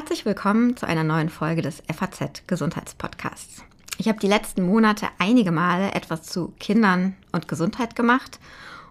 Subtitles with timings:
[0.00, 3.62] Herzlich willkommen zu einer neuen Folge des FAZ Gesundheitspodcasts.
[3.98, 8.40] Ich habe die letzten Monate einige Male etwas zu Kindern und Gesundheit gemacht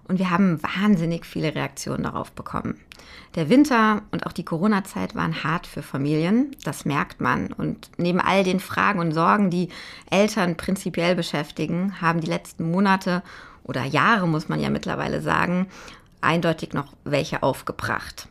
[0.08, 2.80] und wir haben wahnsinnig viele Reaktionen darauf bekommen.
[3.34, 7.54] Der Winter und auch die Corona-Zeit waren hart für Familien, das merkt man.
[7.54, 9.70] Und neben all den Fragen und Sorgen, die
[10.12, 13.24] Eltern prinzipiell beschäftigen, haben die letzten Monate
[13.64, 15.70] oder Jahre, muss man ja mittlerweile sagen,
[16.22, 18.28] eindeutig noch welche aufgebracht.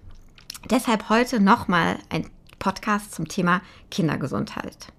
[0.71, 2.27] Deshalb heute nochmal ein
[2.59, 4.93] Podcast zum Thema Kindergesundheit.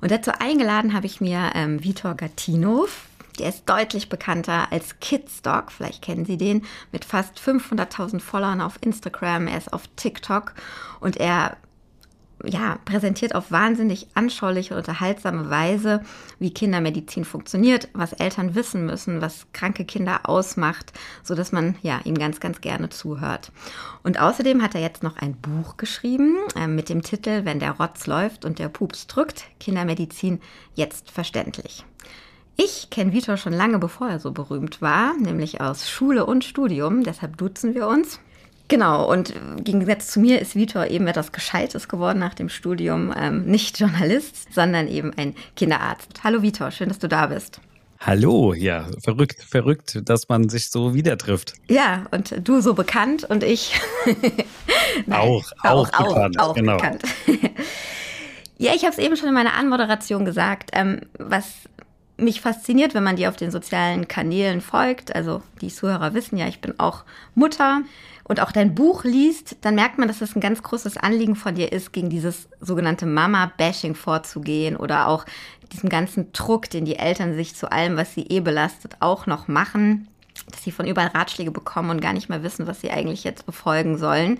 [0.00, 3.06] Und dazu eingeladen habe ich mir ähm, Vitor Gatinov.
[3.38, 8.78] Der ist deutlich bekannter als Kidsdog, vielleicht kennen Sie den, mit fast 500.000 Followern auf
[8.82, 9.46] Instagram.
[9.46, 10.52] Er ist auf TikTok
[11.00, 11.56] und er
[12.44, 16.02] ja, präsentiert auf wahnsinnig anschauliche unterhaltsame Weise,
[16.38, 20.92] wie Kindermedizin funktioniert, was Eltern wissen müssen, was kranke Kinder ausmacht,
[21.22, 23.52] so dass man ja ihm ganz, ganz gerne zuhört.
[24.02, 27.72] Und außerdem hat er jetzt noch ein Buch geschrieben äh, mit dem Titel Wenn der
[27.72, 30.40] Rotz läuft und der Pups drückt, Kindermedizin
[30.74, 31.84] jetzt verständlich.
[32.56, 37.02] Ich kenne Vitor schon lange bevor er so berühmt war, nämlich aus Schule und Studium,
[37.02, 38.20] deshalb duzen wir uns.
[38.72, 43.12] Genau, und im Gegensatz zu mir ist Vitor eben etwas Gescheites geworden nach dem Studium.
[43.14, 46.24] Ähm, nicht Journalist, sondern eben ein Kinderarzt.
[46.24, 47.60] Hallo Vitor, schön, dass du da bist.
[48.00, 51.52] Hallo, ja, verrückt, verrückt, dass man sich so wieder trifft.
[51.68, 53.78] Ja, und du so bekannt und ich
[55.04, 56.40] Nein, auch, auch, auch, bekannt.
[56.40, 56.76] Auch, genau.
[56.78, 57.02] bekannt.
[58.56, 61.68] ja, ich habe es eben schon in meiner Anmoderation gesagt, ähm, was
[62.22, 65.14] mich fasziniert, wenn man dir auf den sozialen Kanälen folgt.
[65.14, 67.82] Also die Zuhörer wissen ja, ich bin auch Mutter
[68.24, 71.54] und auch dein Buch liest, dann merkt man, dass das ein ganz großes Anliegen von
[71.54, 75.24] dir ist, gegen dieses sogenannte Mama-Bashing vorzugehen oder auch
[75.72, 79.48] diesen ganzen Druck, den die Eltern sich zu allem, was sie eh belastet, auch noch
[79.48, 80.08] machen
[80.50, 83.46] dass sie von überall Ratschläge bekommen und gar nicht mehr wissen, was sie eigentlich jetzt
[83.46, 84.38] befolgen sollen.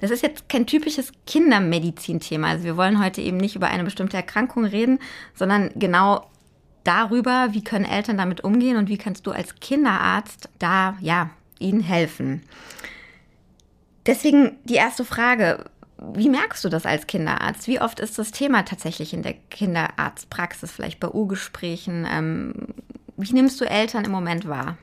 [0.00, 2.48] Das ist jetzt kein typisches Kindermedizin-Thema.
[2.48, 4.98] Also wir wollen heute eben nicht über eine bestimmte Erkrankung reden,
[5.34, 6.26] sondern genau
[6.84, 11.80] darüber, wie können Eltern damit umgehen und wie kannst du als Kinderarzt da, ja, ihnen
[11.80, 12.42] helfen.
[14.06, 15.64] Deswegen die erste Frage.
[16.12, 17.66] Wie merkst du das als Kinderarzt?
[17.66, 22.06] Wie oft ist das Thema tatsächlich in der Kinderarztpraxis, vielleicht bei U-Gesprächen?
[22.10, 22.52] Ähm,
[23.16, 24.76] wie nimmst du Eltern im Moment wahr?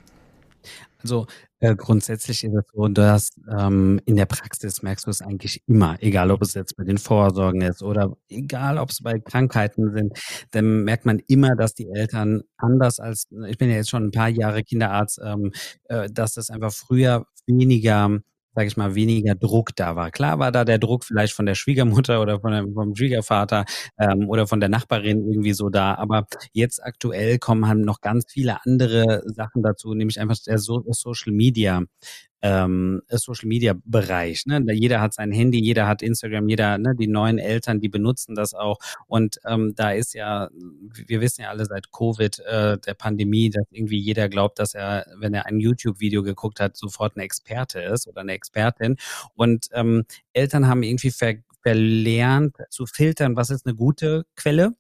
[1.02, 1.28] Also
[1.60, 5.98] äh, grundsätzlich ist es so, dass ähm, in der Praxis merkst du es eigentlich immer,
[6.02, 10.18] egal ob es jetzt bei den Vorsorgen ist oder egal ob es bei Krankheiten sind,
[10.52, 14.12] dann merkt man immer, dass die Eltern anders als, ich bin ja jetzt schon ein
[14.12, 15.52] paar Jahre Kinderarzt, ähm,
[15.86, 18.20] äh, dass das einfach früher weniger
[18.54, 20.12] sage ich mal, weniger Druck da war.
[20.12, 23.66] Klar war da der Druck vielleicht von der Schwiegermutter oder von der, vom Schwiegervater
[24.00, 28.26] ähm, oder von der Nachbarin irgendwie so da, aber jetzt aktuell kommen halt noch ganz
[28.30, 31.84] viele andere Sachen dazu, nämlich einfach der so Social Media
[32.42, 34.46] ähm, Social Media Bereich.
[34.46, 34.64] Ne?
[34.74, 38.54] Jeder hat sein Handy, jeder hat Instagram, jeder, ne, die neuen Eltern, die benutzen das
[38.54, 38.78] auch.
[39.08, 43.66] Und ähm, da ist ja, wir wissen ja alle seit Covid, äh, der Pandemie, dass
[43.72, 48.08] irgendwie jeder glaubt, dass er, wenn er ein YouTube-Video geguckt hat, sofort ein Experte ist
[48.08, 48.98] oder eine Expertin.
[49.36, 50.04] Und ähm,
[50.34, 54.74] Eltern haben irgendwie ver verlernt zu filtern, was ist eine gute Quelle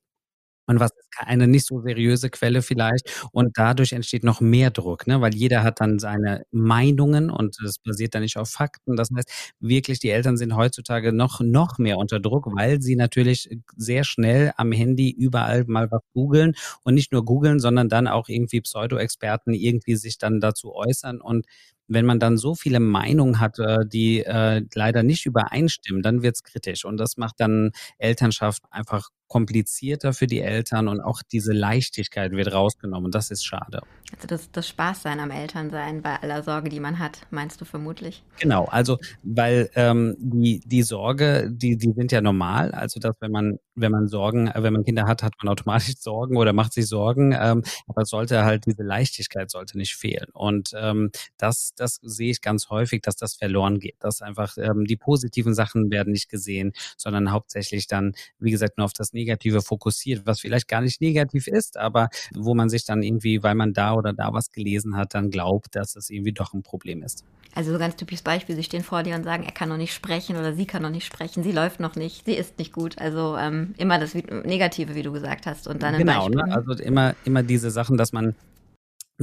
[0.71, 3.27] und was ist eine nicht so seriöse Quelle vielleicht.
[3.31, 5.19] Und dadurch entsteht noch mehr Druck, ne?
[5.21, 8.95] weil jeder hat dann seine Meinungen und das basiert dann nicht auf Fakten.
[8.95, 13.49] Das heißt, wirklich, die Eltern sind heutzutage noch, noch mehr unter Druck, weil sie natürlich
[13.75, 18.29] sehr schnell am Handy überall mal was googeln und nicht nur googeln, sondern dann auch
[18.29, 21.45] irgendwie Pseudo-Experten irgendwie sich dann dazu äußern und
[21.91, 26.35] wenn man dann so viele Meinungen hat, äh, die äh, leider nicht übereinstimmen, dann wird
[26.35, 26.85] es kritisch.
[26.85, 32.51] Und das macht dann Elternschaft einfach komplizierter für die Eltern und auch diese Leichtigkeit wird
[32.51, 33.05] rausgenommen.
[33.05, 33.81] Und das ist schade.
[34.13, 38.23] Also das, das Spaßsein am Elternsein bei aller Sorge, die man hat, meinst du vermutlich?
[38.41, 42.71] Genau, also weil ähm, die, die Sorge, die, die sind ja normal.
[42.71, 45.95] Also dass wenn man, wenn man Sorgen, äh, wenn man Kinder hat, hat man automatisch
[45.99, 47.35] Sorgen oder macht sich Sorgen.
[47.37, 50.27] Ähm, aber sollte halt diese Leichtigkeit sollte nicht fehlen.
[50.33, 53.95] Und ähm, das, das sehe ich ganz häufig, dass das verloren geht.
[53.99, 58.85] Dass einfach ähm, die positiven Sachen werden nicht gesehen, sondern hauptsächlich dann, wie gesagt, nur
[58.85, 63.03] auf das Negative fokussiert, was vielleicht gar nicht negativ ist, aber wo man sich dann
[63.03, 66.53] irgendwie, weil man da oder da was gelesen hat, dann glaubt, dass es irgendwie doch
[66.53, 67.25] ein Problem ist.
[67.53, 69.93] Also so ganz typisches Beispiel, sie stehen vor dir und sagen, er kann noch nicht
[69.93, 72.97] sprechen oder sie kann noch nicht sprechen, sie läuft noch nicht, sie ist nicht gut.
[72.97, 75.67] Also ähm, immer das Negative, wie du gesagt hast.
[75.67, 76.43] Und dann genau, ne?
[76.49, 78.35] also immer, immer diese Sachen, dass man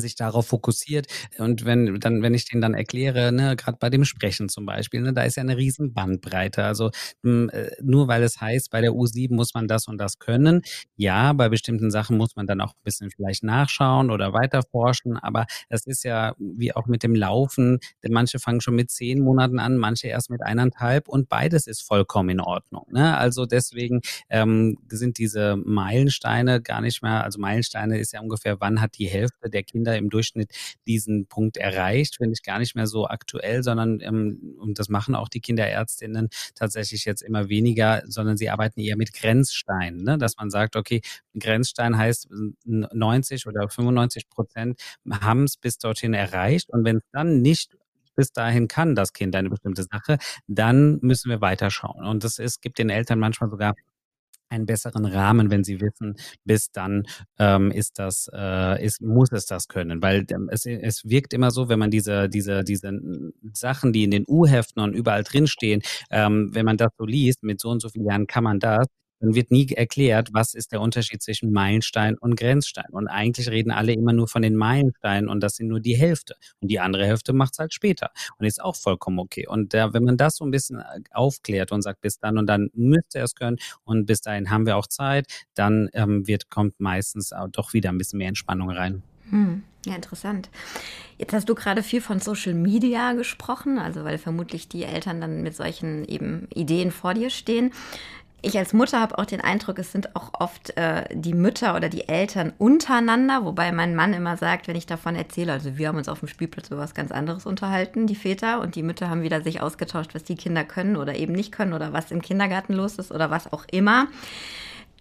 [0.00, 1.06] sich darauf fokussiert.
[1.38, 5.00] Und wenn dann, wenn ich denen dann erkläre, ne, gerade bei dem Sprechen zum Beispiel,
[5.00, 6.64] ne, da ist ja eine riesen Bandbreite.
[6.64, 6.90] Also
[7.22, 10.18] mh, hm, äh, nur weil es heißt, bei der U7 muss man das und das
[10.18, 10.62] können.
[10.96, 15.16] Ja, bei bestimmten Sachen muss man dann auch ein bisschen vielleicht nachschauen oder weiter forschen.
[15.16, 17.78] Aber es ist ja wie auch mit dem Laufen.
[18.02, 21.82] Denn manche fangen schon mit zehn Monaten an, manche erst mit eineinhalb und beides ist
[21.82, 22.86] vollkommen in Ordnung.
[22.90, 23.16] Ne?
[23.16, 28.80] Also deswegen ähm, sind diese Meilensteine gar nicht mehr, also Meilensteine ist ja ungefähr, wann
[28.80, 30.50] hat die Hälfte der Kinder Kinder im Durchschnitt
[30.86, 35.14] diesen Punkt erreicht, finde ich gar nicht mehr so aktuell, sondern ähm, und das machen
[35.14, 40.18] auch die Kinderärztinnen tatsächlich jetzt immer weniger, sondern sie arbeiten eher mit Grenzsteinen, ne?
[40.18, 41.00] dass man sagt, okay,
[41.38, 42.28] Grenzstein heißt
[42.64, 44.80] 90 oder 95 Prozent
[45.10, 47.76] haben es bis dorthin erreicht und wenn es dann nicht
[48.14, 50.18] bis dahin kann das Kind eine bestimmte Sache,
[50.48, 52.04] dann müssen wir weiterschauen.
[52.04, 53.76] Und das ist, gibt den Eltern manchmal sogar
[54.50, 57.04] einen besseren Rahmen, wenn sie wissen, bis dann
[57.38, 60.02] ähm, ist das, äh, ist, muss es das können.
[60.02, 62.92] Weil ähm, es, es wirkt immer so, wenn man diese, diese, diese
[63.52, 67.60] Sachen, die in den U-Heften und überall drinstehen, ähm, wenn man das so liest, mit
[67.60, 68.86] so und so vielen Jahren kann man das,
[69.20, 72.90] dann wird nie erklärt, was ist der Unterschied zwischen Meilenstein und Grenzstein.
[72.90, 76.36] Und eigentlich reden alle immer nur von den Meilensteinen und das sind nur die Hälfte.
[76.60, 78.10] Und die andere Hälfte macht es halt später.
[78.38, 79.46] Und ist auch vollkommen okay.
[79.46, 82.46] Und äh, wenn man das so ein bisschen äh, aufklärt und sagt, bis dann und
[82.46, 86.50] dann müsste er es können und bis dahin haben wir auch Zeit, dann ähm, wird,
[86.50, 89.02] kommt meistens auch doch wieder ein bisschen mehr Entspannung rein.
[89.30, 89.62] Hm.
[89.86, 90.50] Ja, interessant.
[91.18, 95.42] Jetzt hast du gerade viel von Social Media gesprochen, also weil vermutlich die Eltern dann
[95.42, 97.72] mit solchen eben Ideen vor dir stehen
[98.40, 101.88] ich als Mutter habe auch den Eindruck, es sind auch oft äh, die Mütter oder
[101.88, 105.98] die Eltern untereinander, wobei mein Mann immer sagt, wenn ich davon erzähle, also wir haben
[105.98, 109.22] uns auf dem Spielplatz über was ganz anderes unterhalten, die Väter, und die Mütter haben
[109.22, 112.74] wieder sich ausgetauscht, was die Kinder können oder eben nicht können oder was im Kindergarten
[112.74, 114.06] los ist oder was auch immer.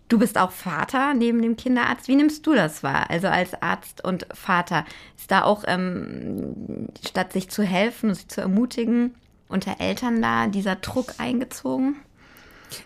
[0.10, 2.08] Du bist auch Vater neben dem Kinderarzt.
[2.08, 3.10] Wie nimmst du das wahr?
[3.10, 4.86] Also als Arzt und Vater,
[5.18, 9.14] ist da auch, ähm, statt sich zu helfen und sich zu ermutigen,
[9.50, 11.98] unter Eltern da dieser Druck eingezogen?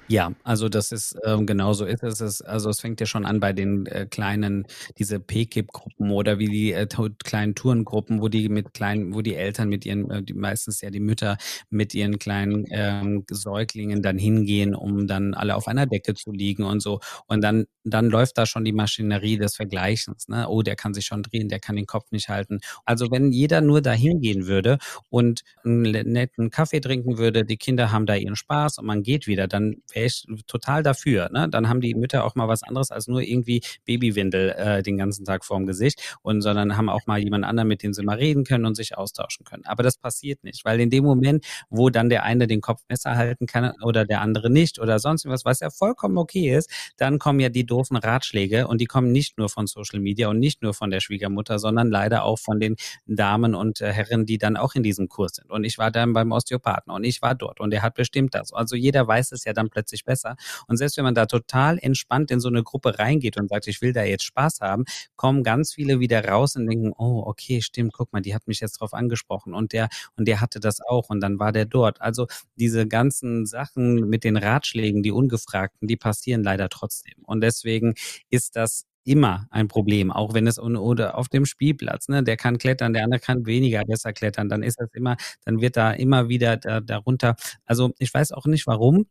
[0.08, 2.22] Ja, also das ist ähm, genau so ist es.
[2.22, 2.42] es.
[2.42, 4.66] Also es fängt ja schon an bei den äh, kleinen,
[4.98, 6.88] diese PKIP-Gruppen oder wie die äh,
[7.24, 10.90] kleinen Tourengruppen, wo die mit kleinen, wo die Eltern mit ihren, äh, die meistens ja
[10.90, 11.38] die Mütter
[11.70, 16.64] mit ihren kleinen ähm, Säuglingen dann hingehen, um dann alle auf einer Decke zu liegen
[16.64, 17.00] und so.
[17.28, 20.28] Und dann, dann läuft da schon die Maschinerie des Vergleichens.
[20.28, 20.48] Ne?
[20.48, 22.60] Oh, der kann sich schon drehen, der kann den Kopf nicht halten.
[22.86, 24.78] Also wenn jeder nur da hingehen würde
[25.10, 29.28] und einen netten Kaffee trinken würde, die Kinder haben da ihren Spaß und man geht
[29.28, 31.30] wieder, dann wäre ich total dafür.
[31.32, 31.48] Ne?
[31.50, 35.26] Dann haben die Mütter auch mal was anderes als nur irgendwie Babywindel äh, den ganzen
[35.26, 38.44] Tag vorm Gesicht und sondern haben auch mal jemand anderen, mit dem sie mal reden
[38.44, 39.64] können und sich austauschen können.
[39.66, 43.16] Aber das passiert nicht, weil in dem Moment, wo dann der eine den Kopf besser
[43.16, 47.20] halten kann oder der andere nicht oder sonst was, was ja vollkommen okay ist, dann
[47.20, 50.62] kommen ja die doofen Ratschläge und die kommen nicht nur von Social Media und nicht
[50.62, 52.76] nur von der Schwiegermutter, sondern leider auch von den
[53.06, 55.50] Damen und äh, Herren, die dann auch in diesem Kurs sind.
[55.52, 58.54] Und ich war dann beim Osteopathen und ich war dort und er hat bestimmt das.
[58.54, 60.36] Also jeder weiß es ja dann plötzlich besser.
[60.68, 63.82] Und selbst wenn man da total entspannt in so eine Gruppe reingeht und sagt, ich
[63.82, 64.86] will da jetzt Spaß haben,
[65.16, 68.60] kommen ganz viele wieder raus und denken, oh, okay, stimmt, guck mal, die hat mich
[68.60, 72.02] jetzt drauf angesprochen und der, und der hatte das auch und dann war der dort.
[72.02, 77.16] Also diese ganzen Sachen mit den Ratschlägen, die Ungefragten, die passieren leider trotzdem.
[77.24, 77.94] Und deswegen
[78.30, 82.58] ist das immer ein Problem, auch wenn es oder auf dem Spielplatz, ne, der kann
[82.58, 86.30] klettern, der andere kann weniger besser klettern, dann ist das immer, dann wird da immer
[86.30, 87.36] wieder da, darunter.
[87.66, 89.08] Also ich weiß auch nicht warum,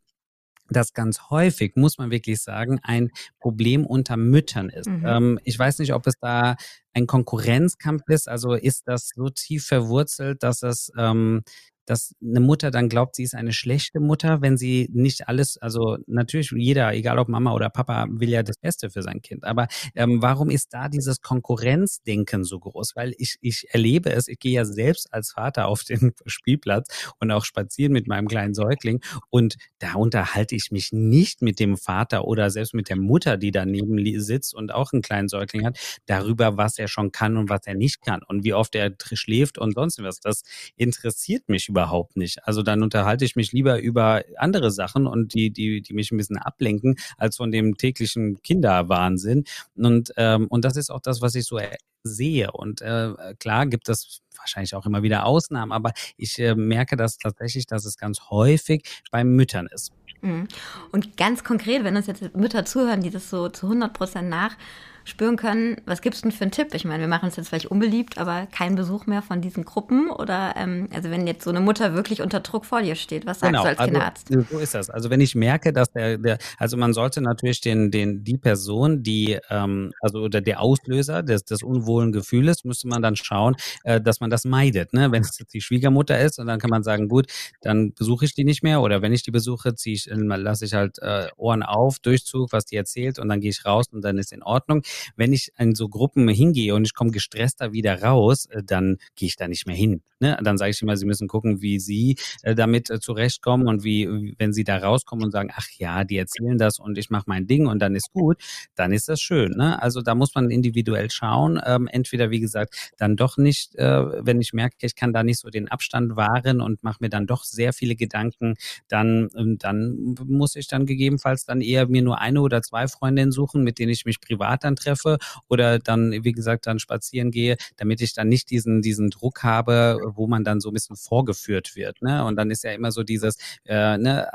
[0.71, 4.87] das ganz häufig, muss man wirklich sagen, ein Problem unter Müttern ist.
[4.87, 5.05] Mhm.
[5.05, 6.55] Ähm, ich weiß nicht, ob es da
[6.93, 11.43] ein Konkurrenzkampf ist, also ist das so tief verwurzelt, dass es ähm,
[11.91, 15.97] dass eine Mutter dann glaubt, sie ist eine schlechte Mutter, wenn sie nicht alles, also
[16.07, 19.43] natürlich jeder, egal ob Mama oder Papa, will ja das Beste für sein Kind.
[19.43, 22.95] Aber ähm, warum ist da dieses Konkurrenzdenken so groß?
[22.95, 27.29] Weil ich, ich erlebe es, ich gehe ja selbst als Vater auf den Spielplatz und
[27.29, 32.23] auch spazieren mit meinem kleinen Säugling und da unterhalte ich mich nicht mit dem Vater
[32.23, 36.55] oder selbst mit der Mutter, die daneben sitzt und auch einen kleinen Säugling hat, darüber,
[36.55, 39.73] was er schon kann und was er nicht kann und wie oft er schläft und
[39.73, 40.21] sonst was.
[40.21, 40.43] Das
[40.77, 41.80] interessiert mich überhaupt
[42.15, 42.45] nicht.
[42.47, 46.17] Also dann unterhalte ich mich lieber über andere Sachen und die, die, die mich ein
[46.17, 49.45] bisschen ablenken, als von dem täglichen Kinderwahnsinn.
[49.75, 51.59] Und, ähm, und das ist auch das, was ich so
[52.03, 52.51] sehe.
[52.51, 57.17] Und äh, klar gibt es wahrscheinlich auch immer wieder Ausnahmen, aber ich äh, merke das
[57.17, 59.91] tatsächlich, dass es ganz häufig bei Müttern ist.
[60.21, 60.47] Mhm.
[60.91, 64.55] Und ganz konkret, wenn uns jetzt Mütter zuhören, die das so zu 100 Prozent nach
[65.03, 65.77] spüren können.
[65.85, 66.73] Was gibst du denn für einen Tipp?
[66.73, 70.09] Ich meine, wir machen es jetzt vielleicht unbeliebt, aber kein Besuch mehr von diesen Gruppen
[70.09, 73.39] oder ähm, also wenn jetzt so eine Mutter wirklich unter Druck vor dir steht, was
[73.39, 74.27] sagst genau, du als also, Kinderarzt?
[74.51, 74.89] So ist das.
[74.89, 79.03] Also wenn ich merke, dass der, der also man sollte natürlich den, den die Person,
[79.03, 83.99] die ähm, also oder der Auslöser des, des unwohlen Gefühles, müsste man dann schauen, äh,
[84.01, 84.93] dass man das meidet.
[84.93, 85.11] Ne?
[85.11, 87.27] Wenn es jetzt die Schwiegermutter ist, und dann kann man sagen, gut,
[87.61, 90.73] dann besuche ich die nicht mehr oder wenn ich die besuche, ziehe ich, lasse ich
[90.73, 94.17] halt äh, Ohren auf, Durchzug, was die erzählt und dann gehe ich raus und dann
[94.17, 94.81] ist in Ordnung.
[95.15, 98.97] Wenn ich in so Gruppen hingehe und ich komme gestresst da wieder raus, äh, dann
[99.15, 100.01] gehe ich da nicht mehr hin.
[100.21, 100.37] Ne?
[100.43, 104.35] Dann sage ich immer, sie müssen gucken, wie sie äh, damit äh, zurechtkommen und wie,
[104.37, 107.47] wenn sie da rauskommen und sagen, ach ja, die erzählen das und ich mache mein
[107.47, 108.37] Ding und dann ist gut,
[108.75, 109.51] dann ist das schön.
[109.57, 109.81] Ne?
[109.81, 111.59] Also da muss man individuell schauen.
[111.65, 115.39] Ähm, entweder, wie gesagt, dann doch nicht, äh, wenn ich merke, ich kann da nicht
[115.39, 118.55] so den Abstand wahren und mache mir dann doch sehr viele Gedanken,
[118.87, 123.31] dann, ähm, dann muss ich dann gegebenenfalls dann eher mir nur eine oder zwei Freundinnen
[123.31, 127.57] suchen, mit denen ich mich privat dann treffe oder dann, wie gesagt, dann spazieren gehe,
[127.77, 131.75] damit ich dann nicht diesen, diesen Druck habe, wo man dann so ein bisschen vorgeführt
[131.75, 132.01] wird.
[132.01, 132.23] Ne?
[132.25, 134.29] Und dann ist ja immer so dieses, äh, ne,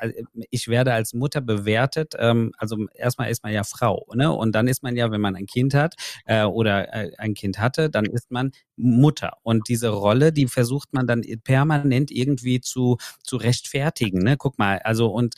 [0.51, 4.33] ich werde als Mutter bewertet, ähm, also erstmal ist man ja Frau, ne?
[4.33, 7.59] Und dann ist man ja, wenn man ein Kind hat äh, oder äh, ein Kind
[7.59, 9.33] hatte, dann ist man Mutter.
[9.43, 14.23] Und diese Rolle, die versucht man dann permanent irgendwie zu, zu rechtfertigen.
[14.23, 14.37] Ne?
[14.37, 15.35] Guck mal, also und und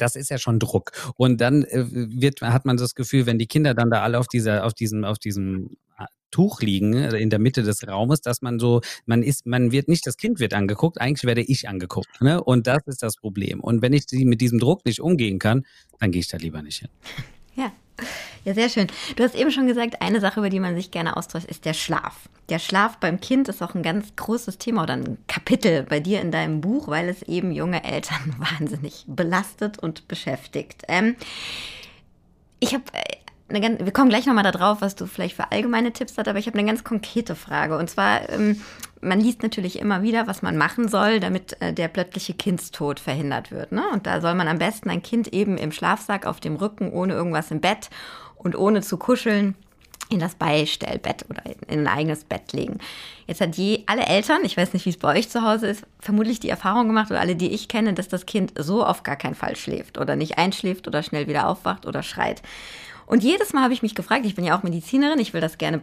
[0.00, 0.92] das ist ja schon Druck.
[1.16, 4.28] Und dann äh, wird, hat man das Gefühl, wenn die Kinder dann da alle auf
[4.28, 8.42] dieser, auf diesem, auf diesem äh, Tuch liegen ne, in der Mitte des Raumes, dass
[8.42, 12.20] man so, man ist, man wird nicht, das Kind wird angeguckt, eigentlich werde ich angeguckt.
[12.20, 12.42] Ne?
[12.42, 13.60] Und das ist das Problem.
[13.60, 15.64] Und wenn ich mit diesem Druck nicht umgehen kann,
[16.00, 16.88] dann gehe ich da lieber nicht hin.
[17.56, 17.72] Ja.
[18.44, 18.88] Ja, sehr schön.
[19.16, 21.72] Du hast eben schon gesagt, eine Sache, über die man sich gerne austauscht, ist der
[21.72, 22.28] Schlaf.
[22.50, 26.20] Der Schlaf beim Kind ist auch ein ganz großes Thema oder ein Kapitel bei dir
[26.20, 30.82] in deinem Buch, weil es eben junge Eltern wahnsinnig belastet und beschäftigt.
[30.88, 31.16] Ähm,
[32.60, 33.16] ich habe äh,
[33.48, 36.58] wir kommen gleich nochmal darauf, was du vielleicht für allgemeine Tipps hast, aber ich habe
[36.58, 37.76] eine ganz konkrete Frage.
[37.76, 38.60] Und zwar, ähm,
[39.04, 43.50] man liest natürlich immer wieder, was man machen soll, damit äh, der plötzliche Kindstod verhindert
[43.50, 43.72] wird.
[43.72, 43.84] Ne?
[43.92, 47.14] Und da soll man am besten ein Kind eben im Schlafsack auf dem Rücken, ohne
[47.14, 47.90] irgendwas im Bett
[48.36, 49.54] und ohne zu kuscheln
[50.10, 52.78] in das Beistellbett oder in ein eigenes Bett legen.
[53.26, 55.84] Jetzt hat je alle Eltern, ich weiß nicht, wie es bei euch zu Hause ist,
[55.98, 59.16] vermutlich die Erfahrung gemacht oder alle, die ich kenne, dass das Kind so auf gar
[59.16, 62.42] keinen Fall schläft oder nicht einschläft oder schnell wieder aufwacht oder schreit.
[63.06, 65.58] Und jedes Mal habe ich mich gefragt, ich bin ja auch Medizinerin, ich will das
[65.58, 65.80] gerne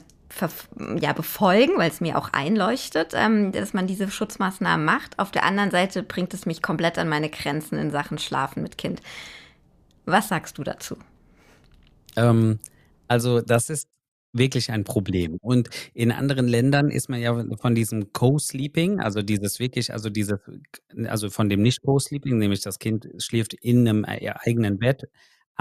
[1.00, 5.20] ja, befolgen, weil es mir auch einleuchtet, ähm, dass man diese Schutzmaßnahmen macht.
[5.20, 8.78] Auf der anderen Seite bringt es mich komplett an meine Grenzen in Sachen Schlafen mit
[8.78, 9.02] Kind.
[10.06, 10.96] Was sagst du dazu?
[12.16, 12.60] Ähm,
[13.08, 13.88] also das ist
[14.34, 15.38] wirklich ein Problem.
[15.42, 20.40] Und in anderen Ländern ist man ja von diesem Co-Sleeping, also dieses wirklich, also dieses,
[21.06, 25.04] also von dem nicht Co-Sleeping, nämlich das Kind schläft in einem äh, eigenen Bett,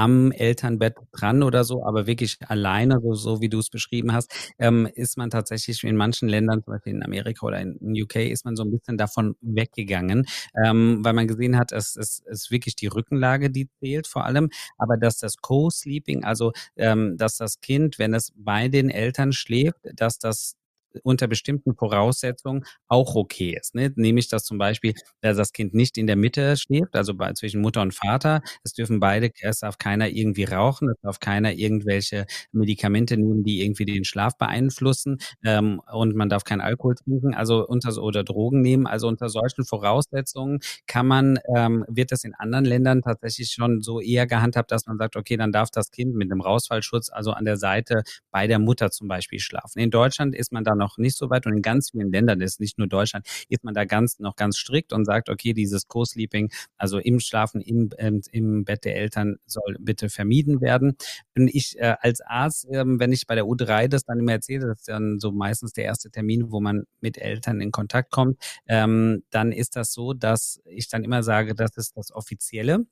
[0.00, 4.32] am Elternbett dran oder so, aber wirklich alleine, so, so wie du es beschrieben hast,
[4.58, 8.46] ähm, ist man tatsächlich in manchen Ländern, zum Beispiel in Amerika oder in, UK, ist
[8.46, 10.24] man so ein bisschen davon weggegangen,
[10.64, 14.96] ähm, weil man gesehen hat, es ist wirklich die Rückenlage, die zählt vor allem, aber
[14.96, 20.18] dass das Co-Sleeping, also ähm, dass das Kind, wenn es bei den Eltern schläft, dass
[20.18, 20.56] das
[21.02, 23.74] unter bestimmten Voraussetzungen auch okay ist.
[23.74, 23.92] Ne?
[23.96, 27.60] Nämlich, dass zum Beispiel dass das Kind nicht in der Mitte schläft, also bei, zwischen
[27.60, 28.42] Mutter und Vater.
[28.64, 33.62] Es dürfen beide, es darf keiner irgendwie rauchen, es darf keiner irgendwelche Medikamente nehmen, die
[33.62, 38.60] irgendwie den Schlaf beeinflussen ähm, und man darf keinen Alkohol trinken, also unter oder Drogen
[38.60, 38.86] nehmen.
[38.86, 44.00] Also unter solchen Voraussetzungen kann man, ähm, wird das in anderen Ländern tatsächlich schon so
[44.00, 47.44] eher gehandhabt, dass man sagt, okay, dann darf das Kind mit einem Rausfallschutz, also an
[47.44, 49.78] der Seite bei der Mutter zum Beispiel schlafen.
[49.80, 52.58] In Deutschland ist man dann noch nicht so weit und in ganz vielen Ländern, ist
[52.58, 56.50] nicht nur Deutschland, ist man da ganz noch ganz strikt und sagt, okay, dieses Co-Sleeping,
[56.76, 60.96] also im Schlafen im, ähm, im Bett der Eltern soll bitte vermieden werden.
[61.36, 64.66] Und ich äh, als Arzt, äh, wenn ich bei der U3 das dann immer erzähle,
[64.66, 68.38] das ist dann so meistens der erste Termin, wo man mit Eltern in Kontakt kommt,
[68.66, 72.86] ähm, dann ist das so, dass ich dann immer sage, das ist das Offizielle.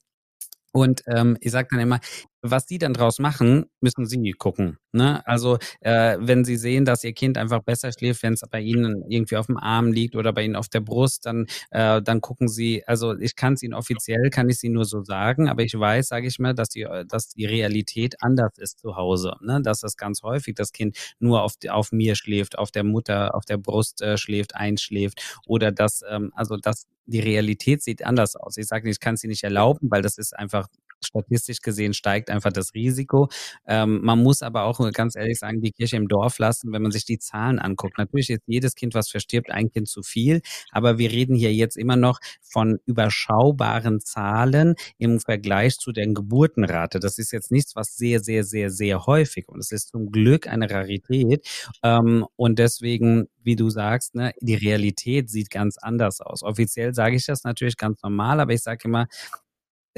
[0.73, 2.01] Und ähm, ich sage dann immer,
[2.43, 4.79] was die dann draus machen, müssen sie gucken.
[4.93, 5.27] Ne?
[5.27, 9.05] Also äh, wenn sie sehen, dass ihr Kind einfach besser schläft, wenn es bei ihnen
[9.09, 12.49] irgendwie auf dem Arm liegt oder bei ihnen auf der Brust, dann, äh, dann gucken
[12.49, 15.79] sie, also ich kann es ihnen offiziell, kann ich sie nur so sagen, aber ich
[15.79, 19.35] weiß, sage ich mal, dass die, dass die Realität anders ist zu Hause.
[19.41, 19.61] Ne?
[19.63, 23.45] Dass das ganz häufig das Kind nur auf, auf mir schläft, auf der Mutter, auf
[23.45, 28.57] der Brust äh, schläft, einschläft oder dass, ähm, also dass die Realität sieht anders aus.
[28.59, 30.69] Ich sage nicht, ich kann es ihnen nicht erlauben, weil das ist einfach
[31.05, 33.29] statistisch gesehen steigt einfach das Risiko.
[33.67, 36.91] Ähm, man muss aber auch ganz ehrlich sagen, die Kirche im Dorf lassen, wenn man
[36.93, 37.99] sich die Zahlen anguckt.
[37.99, 40.41] Natürlich ist jedes Kind, was verstirbt, ein Kind zu viel,
[40.71, 47.01] aber wir reden hier jetzt immer noch von überschaubaren Zahlen im Vergleich zu der Geburtenrate.
[47.01, 50.47] Das ist jetzt nichts, was sehr, sehr, sehr, sehr häufig und es ist zum Glück
[50.47, 51.47] eine Rarität.
[51.83, 56.43] Ähm, und deswegen, wie du sagst, ne, die Realität sieht ganz anders aus.
[56.43, 59.07] Offiziell sage ich das natürlich ganz normal, aber ich sage immer,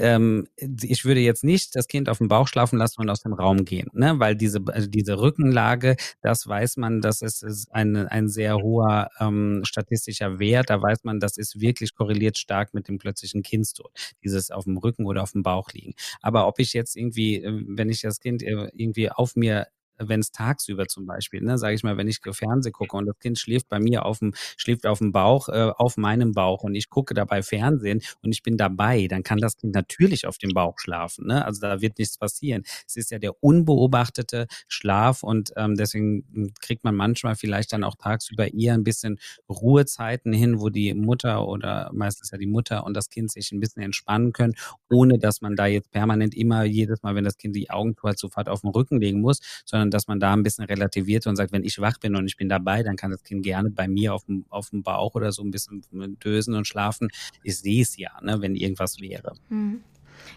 [0.00, 3.33] ähm, ich würde jetzt nicht das Kind auf dem Bauch schlafen lassen und aus dem
[3.33, 4.14] Raum gehen, ne?
[4.19, 9.09] weil diese, also diese Rückenlage, das weiß man, das ist, ist ein, ein sehr hoher
[9.21, 10.71] ähm, statistischer Wert.
[10.71, 13.90] Da weiß man, das ist wirklich korreliert stark mit dem plötzlichen Kindstod,
[14.25, 15.95] dieses auf dem Rücken oder auf dem Bauch liegen.
[16.21, 19.66] Aber ob ich jetzt irgendwie, äh, wenn ich das Kind äh, irgendwie auf mir
[20.02, 23.19] wenn es tagsüber zum Beispiel, ne, sage ich mal, wenn ich Fernsehen gucke und das
[23.19, 26.75] Kind schläft bei mir auf dem, schläft auf dem Bauch, äh, auf meinem Bauch und
[26.75, 30.52] ich gucke dabei Fernsehen und ich bin dabei, dann kann das Kind natürlich auf dem
[30.54, 31.26] Bauch schlafen.
[31.26, 31.45] Ne?
[31.45, 32.62] Also da wird nichts passieren.
[32.87, 37.97] Es ist ja der unbeobachtete Schlaf und ähm, deswegen kriegt man manchmal vielleicht dann auch
[37.97, 42.95] tagsüber eher ein bisschen Ruhezeiten hin, wo die Mutter oder meistens ja die Mutter und
[42.95, 44.54] das Kind sich ein bisschen entspannen können,
[44.90, 48.19] ohne dass man da jetzt permanent immer jedes Mal, wenn das Kind die Augen tut,
[48.19, 51.52] sofort auf den Rücken legen muss, sondern dass man da ein bisschen relativiert und sagt,
[51.52, 54.14] wenn ich wach bin und ich bin dabei, dann kann das Kind gerne bei mir
[54.14, 55.85] auf dem, auf dem Bauch oder so ein bisschen
[56.25, 57.09] dösen und schlafen.
[57.42, 59.35] Ich sehe es ja, ne, wenn irgendwas wäre.
[59.49, 59.80] Mhm.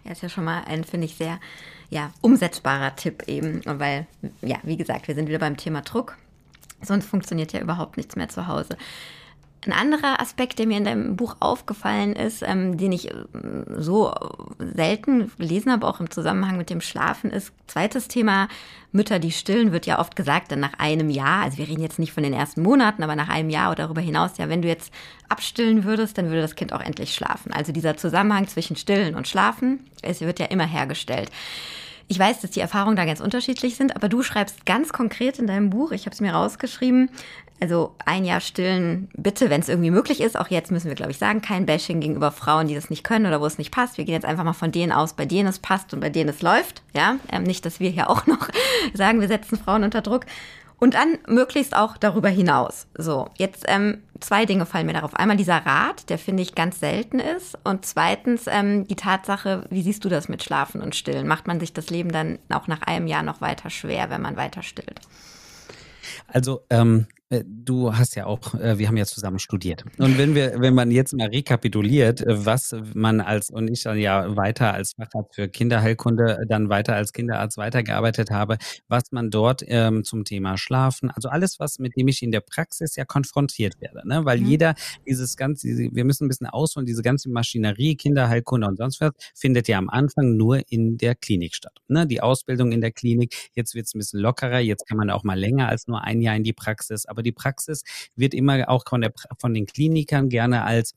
[0.03, 1.39] Ja, ist ja schon mal ein, finde ich, sehr
[1.89, 4.07] ja, umsetzbarer Tipp eben, weil,
[4.41, 6.17] ja, wie gesagt, wir sind wieder beim Thema Druck.
[6.81, 8.77] Sonst funktioniert ja überhaupt nichts mehr zu Hause.
[9.65, 13.13] Ein anderer Aspekt, der mir in deinem Buch aufgefallen ist, ähm, den ich äh,
[13.77, 14.13] so
[14.59, 18.47] selten gelesen habe, auch im Zusammenhang mit dem Schlafen, ist zweites Thema
[18.91, 21.97] Mütter, die stillen, wird ja oft gesagt, dann nach einem Jahr, also wir reden jetzt
[21.97, 24.67] nicht von den ersten Monaten, aber nach einem Jahr oder darüber hinaus, ja, wenn du
[24.67, 24.93] jetzt
[25.29, 27.51] abstillen würdest, dann würde das Kind auch endlich schlafen.
[27.53, 31.31] Also dieser Zusammenhang zwischen Stillen und Schlafen, es wird ja immer hergestellt.
[32.07, 35.47] Ich weiß, dass die Erfahrungen da ganz unterschiedlich sind, aber du schreibst ganz konkret in
[35.47, 37.09] deinem Buch, ich habe es mir rausgeschrieben,
[37.63, 40.37] also ein Jahr stillen, bitte, wenn es irgendwie möglich ist.
[40.37, 43.25] Auch jetzt müssen wir, glaube ich, sagen, kein Bashing gegenüber Frauen, die das nicht können
[43.25, 43.97] oder wo es nicht passt.
[43.97, 46.29] Wir gehen jetzt einfach mal von denen aus, bei denen es passt und bei denen
[46.29, 46.81] es läuft.
[46.93, 48.49] Ja, ähm, nicht, dass wir hier auch noch
[48.93, 50.25] sagen, wir setzen Frauen unter Druck.
[50.83, 52.87] Und dann möglichst auch darüber hinaus.
[52.97, 55.15] So, jetzt ähm, zwei Dinge fallen mir darauf.
[55.15, 57.57] Einmal dieser Rat, der finde ich ganz selten ist.
[57.63, 61.25] Und zweitens ähm, die Tatsache, wie siehst du das mit Schlafen und Stillen?
[61.25, 64.35] Macht man sich das Leben dann auch nach einem Jahr noch weiter schwer, wenn man
[64.35, 64.99] weiter stillt?
[66.27, 69.83] Also ähm, äh, du hast ja auch, äh, wir haben ja zusammen studiert.
[69.97, 73.97] Und wenn wir, wenn man jetzt mal rekapituliert, äh, was man als und ich dann
[73.97, 79.63] ja weiter als Facharzt für Kinderheilkunde, dann weiter als Kinderarzt weitergearbeitet habe, was man dort
[79.67, 83.79] ähm, zum Thema Schlafen, also alles, was mit dem ich in der Praxis ja konfrontiert
[83.81, 84.25] werde, ne?
[84.25, 84.47] Weil mhm.
[84.47, 84.75] jeder
[85.07, 89.67] dieses ganze, wir müssen ein bisschen ausholen, diese ganze Maschinerie, Kinderheilkunde und sonst was, findet
[89.67, 91.73] ja am Anfang nur in der Klinik statt.
[91.87, 92.07] Ne?
[92.07, 95.23] Die Ausbildung in der Klinik, jetzt wird es ein bisschen lockerer, jetzt kann man auch
[95.23, 97.83] mal länger als nur ein Jahr in die Praxis, aber die Praxis
[98.15, 100.93] wird immer auch von, der, von den Klinikern gerne als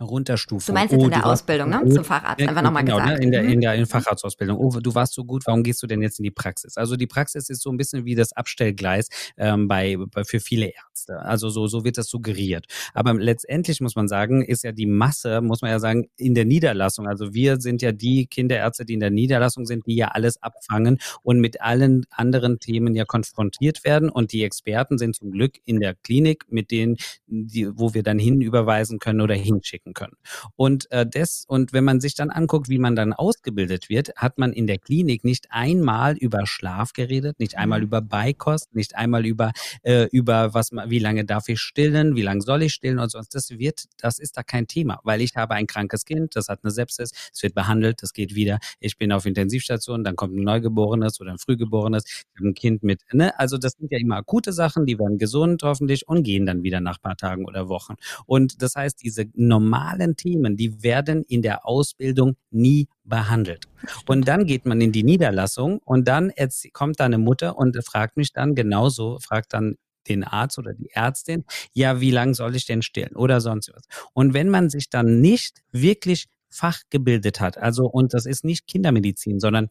[0.00, 0.66] Runterstufen.
[0.66, 1.82] Du meinst jetzt oh, in der Ausbildung, ne?
[1.88, 3.18] Zum Facharzt, einfach nochmal genau, gesagt.
[3.18, 3.24] Ne?
[3.24, 4.58] In der, in der in Facharztausbildung.
[4.58, 6.76] Oh, du warst so gut, warum gehst du denn jetzt in die Praxis?
[6.76, 10.66] Also die Praxis ist so ein bisschen wie das Abstellgleis ähm, bei, bei für viele
[10.66, 11.20] Ärzte.
[11.20, 12.66] Also so, so wird das suggeriert.
[12.92, 16.44] Aber letztendlich muss man sagen, ist ja die Masse, muss man ja sagen, in der
[16.44, 17.08] Niederlassung.
[17.08, 20.98] Also wir sind ja die Kinderärzte, die in der Niederlassung sind, die ja alles abfangen
[21.22, 24.10] und mit allen anderen Themen ja konfrontiert werden.
[24.10, 28.18] Und die Experten sind zum Glück in der Klinik, mit denen, die, wo wir dann
[28.18, 30.16] hinüberweisen können oder hinschicken wirken können.
[30.56, 34.38] Und äh, das, und wenn man sich dann anguckt, wie man dann ausgebildet wird, hat
[34.38, 37.86] man in der Klinik nicht einmal über Schlaf geredet, nicht einmal mhm.
[37.86, 42.42] über Beikost, nicht einmal über, äh, über was wie lange darf ich stillen, wie lange
[42.42, 43.34] soll ich stillen und sonst.
[43.34, 46.60] Das wird, das ist da kein Thema, weil ich habe ein krankes Kind, das hat
[46.62, 48.58] eine Sepsis, es wird behandelt, das geht wieder.
[48.80, 52.82] Ich bin auf Intensivstation, dann kommt ein Neugeborenes oder ein Frühgeborenes, ich habe ein Kind
[52.82, 53.38] mit, ne?
[53.38, 56.80] Also das sind ja immer akute Sachen, die werden gesund hoffentlich und gehen dann wieder
[56.80, 57.94] nach paar Tagen oder Wochen.
[58.26, 63.66] Und das heißt, diese normalen normalen Themen, die werden in der Ausbildung nie behandelt.
[64.06, 66.32] Und dann geht man in die Niederlassung und dann
[66.72, 69.76] kommt da eine Mutter und fragt mich dann genauso, fragt dann
[70.08, 73.84] den Arzt oder die Ärztin, ja, wie lange soll ich denn stillen oder sonst was.
[74.12, 79.40] Und wenn man sich dann nicht wirklich fachgebildet hat, also und das ist nicht Kindermedizin,
[79.40, 79.68] sondern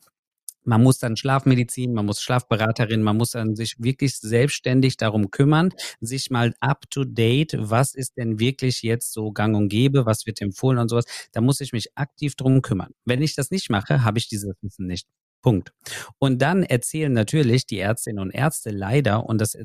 [0.66, 5.72] man muss dann Schlafmedizin, man muss Schlafberaterin, man muss dann sich wirklich selbstständig darum kümmern,
[6.02, 10.26] sich mal up to date, was ist denn wirklich jetzt so gang und gäbe, was
[10.26, 11.06] wird empfohlen und sowas.
[11.32, 12.92] Da muss ich mich aktiv drum kümmern.
[13.06, 15.08] Wenn ich das nicht mache, habe ich dieses Wissen nicht.
[15.42, 15.74] Punkt.
[16.18, 19.56] Und dann erzählen natürlich die Ärztinnen und Ärzte leider, und das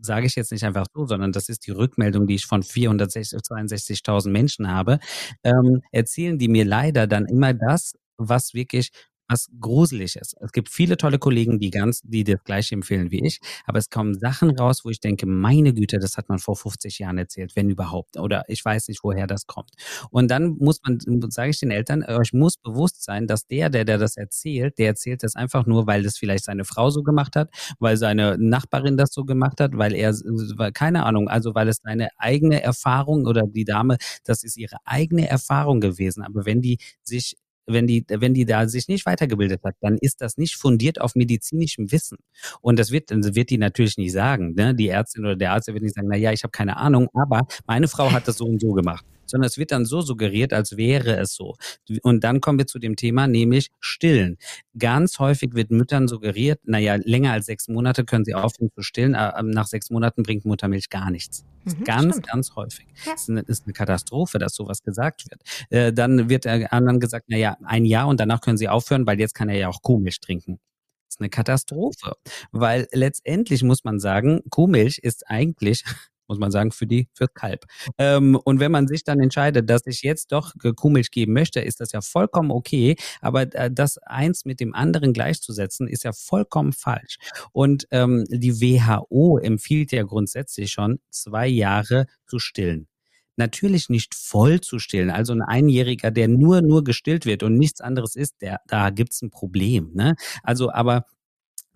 [0.00, 4.30] sage ich jetzt nicht einfach so, sondern das ist die Rückmeldung, die ich von 462.000
[4.30, 4.98] Menschen habe,
[5.44, 8.90] ähm, erzählen die mir leider dann immer das, was wirklich
[9.28, 10.36] was gruselig ist.
[10.40, 13.90] Es gibt viele tolle Kollegen, die ganz, die das Gleiche empfehlen wie ich, aber es
[13.90, 17.56] kommen Sachen raus, wo ich denke, meine Güte, das hat man vor 50 Jahren erzählt,
[17.56, 19.70] wenn überhaupt, oder ich weiß nicht, woher das kommt.
[20.10, 20.98] Und dann muss man,
[21.30, 24.88] sage ich den Eltern, euch muss bewusst sein, dass der, der, der das erzählt, der
[24.88, 28.96] erzählt das einfach nur, weil das vielleicht seine Frau so gemacht hat, weil seine Nachbarin
[28.96, 33.26] das so gemacht hat, weil er, weil, keine Ahnung, also weil es seine eigene Erfahrung
[33.26, 36.22] oder die Dame, das ist ihre eigene Erfahrung gewesen.
[36.22, 37.36] Aber wenn die sich
[37.66, 41.14] wenn die, wenn die da sich nicht weitergebildet hat, dann ist das nicht fundiert auf
[41.14, 42.18] medizinischem Wissen.
[42.60, 44.54] Und das wird, das wird die natürlich nicht sagen.
[44.54, 44.74] Ne?
[44.74, 47.46] Die Ärztin oder der Arzt wird nicht sagen, na ja, ich habe keine Ahnung, aber
[47.66, 50.76] meine Frau hat das so und so gemacht sondern es wird dann so suggeriert, als
[50.76, 51.56] wäre es so.
[52.02, 54.38] Und dann kommen wir zu dem Thema, nämlich stillen.
[54.78, 59.14] Ganz häufig wird Müttern suggeriert, naja, länger als sechs Monate können sie aufhören zu stillen,
[59.14, 61.44] aber nach sechs Monaten bringt Muttermilch gar nichts.
[61.64, 62.28] Mhm, ganz, stimmt.
[62.28, 62.86] ganz häufig.
[63.04, 63.12] Ja.
[63.12, 65.42] Das ist eine, ist eine Katastrophe, dass sowas gesagt wird.
[65.70, 69.18] Äh, dann wird der anderen gesagt, naja, ein Jahr und danach können sie aufhören, weil
[69.18, 70.58] jetzt kann er ja auch Kuhmilch trinken.
[71.06, 72.12] Das ist eine Katastrophe,
[72.52, 75.84] weil letztendlich muss man sagen, Kuhmilch ist eigentlich
[76.28, 77.64] muss man sagen, für die, fürs Kalb.
[77.98, 81.80] Ähm, und wenn man sich dann entscheidet, dass ich jetzt doch Kuhmilch geben möchte, ist
[81.80, 82.96] das ja vollkommen okay.
[83.20, 87.18] Aber äh, das eins mit dem anderen gleichzusetzen, ist ja vollkommen falsch.
[87.52, 92.88] Und ähm, die WHO empfiehlt ja grundsätzlich schon, zwei Jahre zu stillen
[93.36, 95.10] natürlich nicht voll zu stillen.
[95.10, 99.22] Also ein Einjähriger, der nur, nur gestillt wird und nichts anderes ist, der, da gibt's
[99.22, 99.90] ein Problem.
[99.94, 100.14] Ne?
[100.42, 101.04] Also, aber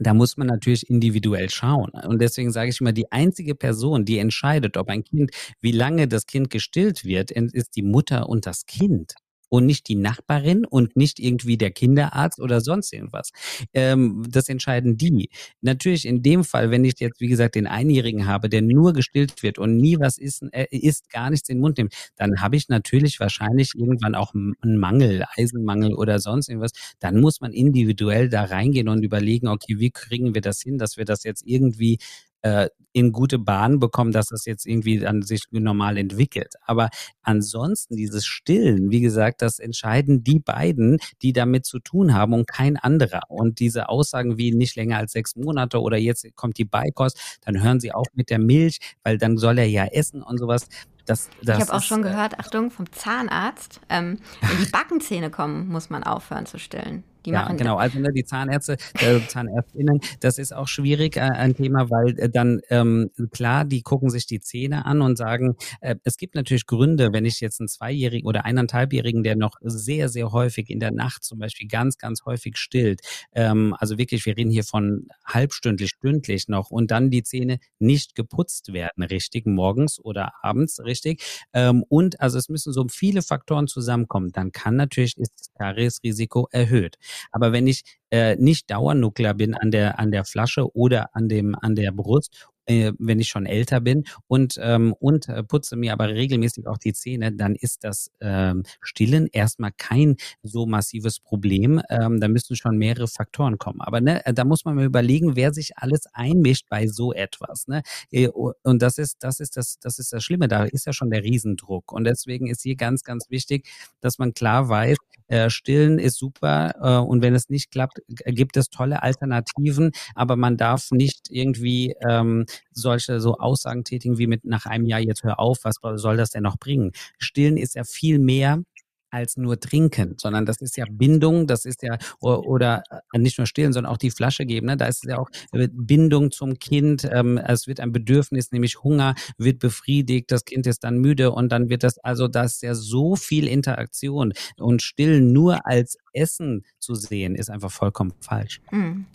[0.01, 1.91] da muss man natürlich individuell schauen.
[1.91, 6.09] Und deswegen sage ich immer, die einzige Person, die entscheidet, ob ein Kind, wie lange
[6.09, 9.15] das Kind gestillt wird, ist die Mutter und das Kind
[9.51, 13.33] und nicht die Nachbarin und nicht irgendwie der Kinderarzt oder sonst irgendwas.
[13.75, 15.29] Ähm, das entscheiden die.
[15.61, 19.43] Natürlich in dem Fall, wenn ich jetzt, wie gesagt, den Einjährigen habe, der nur gestillt
[19.43, 22.57] wird und nie was isst, äh, isst gar nichts in den Mund nimmt, dann habe
[22.57, 26.73] ich natürlich wahrscheinlich irgendwann auch einen Mangel, Eisenmangel oder sonst irgendwas.
[27.01, 30.97] Dann muss man individuell da reingehen und überlegen, okay, wie kriegen wir das hin, dass
[30.97, 31.99] wir das jetzt irgendwie
[32.43, 36.55] äh, in gute Bahn bekommen, dass das jetzt irgendwie dann sich normal entwickelt.
[36.63, 36.91] Aber
[37.23, 42.49] ansonsten dieses Stillen, wie gesagt, das entscheiden die beiden, die damit zu tun haben und
[42.49, 43.23] kein anderer.
[43.29, 47.63] Und diese Aussagen wie nicht länger als sechs Monate oder jetzt kommt die Beikost, dann
[47.63, 50.67] hören sie auf mit der Milch, weil dann soll er ja essen und sowas.
[51.07, 55.31] Das, das ich habe auch schon äh, gehört, Achtung, vom Zahnarzt, ähm, wenn die Backenzähne
[55.31, 57.05] kommen, muss man aufhören zu stillen.
[57.27, 57.77] Die ja, genau.
[57.77, 62.31] Also ne, die Zahnärzte, äh, Zahnärztinnen, das ist auch schwierig äh, ein Thema, weil äh,
[62.31, 66.67] dann ähm, klar, die gucken sich die Zähne an und sagen, äh, es gibt natürlich
[66.67, 70.93] Gründe, wenn ich jetzt einen Zweijährigen oder eineinhalbjährigen, der noch sehr, sehr häufig in der
[70.93, 73.01] Nacht zum Beispiel ganz, ganz häufig stillt,
[73.33, 78.15] ähm, also wirklich, wir reden hier von halbstündlich, stündlich noch und dann die Zähne nicht
[78.15, 81.23] geputzt werden, richtig, morgens oder abends, richtig.
[81.53, 86.49] Ähm, und also es müssen so viele Faktoren zusammenkommen, dann kann natürlich ist das Kariesrisiko
[86.51, 86.97] erhöht.
[87.31, 91.55] Aber wenn ich äh, nicht Dauernuklear bin an der, an der Flasche oder an, dem,
[91.55, 95.93] an der Brust äh, wenn ich schon älter bin und, ähm, und äh, putze mir
[95.93, 101.83] aber regelmäßig auch die Zähne, dann ist das ähm, Stillen erstmal kein so massives Problem.
[101.91, 103.81] Ähm, da müssen schon mehrere Faktoren kommen.
[103.81, 107.67] Aber ne, da muss man mal überlegen, wer sich alles einmischt bei so etwas.
[107.67, 107.83] Ne?
[108.13, 110.47] Äh, und das ist, das ist das, das ist das Schlimme.
[110.47, 111.91] Da ist ja schon der Riesendruck.
[111.91, 113.69] Und deswegen ist hier ganz, ganz wichtig,
[114.01, 114.97] dass man klar weiß,
[115.31, 120.35] äh, Stillen ist super äh, und wenn es nicht klappt, gibt es tolle Alternativen, aber
[120.37, 125.23] man darf nicht irgendwie ähm, solche so Aussagen tätigen wie mit nach einem Jahr jetzt
[125.23, 126.93] hör auf, was soll das denn noch bringen?
[127.19, 128.63] Stillen ist ja viel mehr
[129.11, 133.47] als nur trinken, sondern das ist ja Bindung, das ist ja oder äh, nicht nur
[133.47, 134.67] stillen, sondern auch die Flasche geben.
[134.67, 134.77] Ne?
[134.77, 137.09] Da ist ja auch äh, Bindung zum Kind.
[137.11, 140.31] Ähm, es wird ein Bedürfnis, nämlich Hunger, wird befriedigt.
[140.31, 143.49] Das Kind ist dann müde und dann wird das also das ist ja so viel
[143.49, 148.61] Interaktion und stillen nur als Essen zu sehen ist einfach vollkommen falsch.
[148.71, 149.07] Mhm.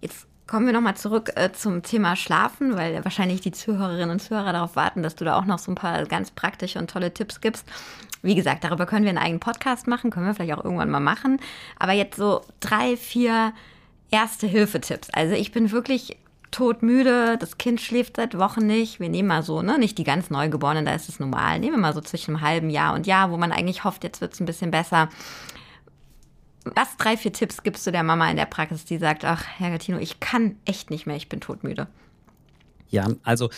[0.00, 4.52] Jetzt Kommen wir nochmal zurück äh, zum Thema Schlafen, weil wahrscheinlich die Zuhörerinnen und Zuhörer
[4.52, 7.40] darauf warten, dass du da auch noch so ein paar ganz praktische und tolle Tipps
[7.40, 7.64] gibst.
[8.22, 10.98] Wie gesagt, darüber können wir einen eigenen Podcast machen, können wir vielleicht auch irgendwann mal
[10.98, 11.38] machen.
[11.78, 13.52] Aber jetzt so drei, vier
[14.10, 15.10] Erste-Hilfe-Tipps.
[15.10, 16.16] Also ich bin wirklich
[16.50, 18.98] todmüde, das Kind schläft seit Wochen nicht.
[18.98, 21.60] Wir nehmen mal so, ne, nicht die ganz Neugeborenen, da ist es normal.
[21.60, 24.20] Nehmen wir mal so zwischen einem halben Jahr und Jahr, wo man eigentlich hofft, jetzt
[24.20, 25.10] wird es ein bisschen besser
[26.74, 29.70] was drei, vier Tipps gibst du der Mama in der Praxis, die sagt, ach, Herr
[29.70, 31.86] Gattino, ich kann echt nicht mehr, ich bin todmüde?
[32.88, 33.50] Ja, also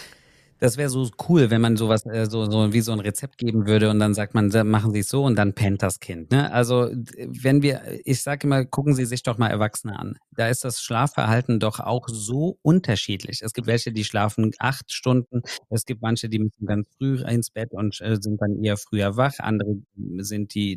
[0.62, 3.66] Das wäre so cool, wenn man sowas, äh, so, so wie so ein Rezept geben
[3.66, 6.30] würde und dann sagt man, machen Sie es so und dann pennt das Kind.
[6.30, 6.52] Ne?
[6.52, 10.18] Also wenn wir, ich sage immer, gucken Sie sich doch mal Erwachsene an.
[10.36, 13.42] Da ist das Schlafverhalten doch auch so unterschiedlich.
[13.42, 17.50] Es gibt welche, die schlafen acht Stunden, es gibt manche, die müssen ganz früh ins
[17.50, 19.40] Bett und äh, sind dann eher früher wach.
[19.40, 19.78] Andere
[20.18, 20.74] sind die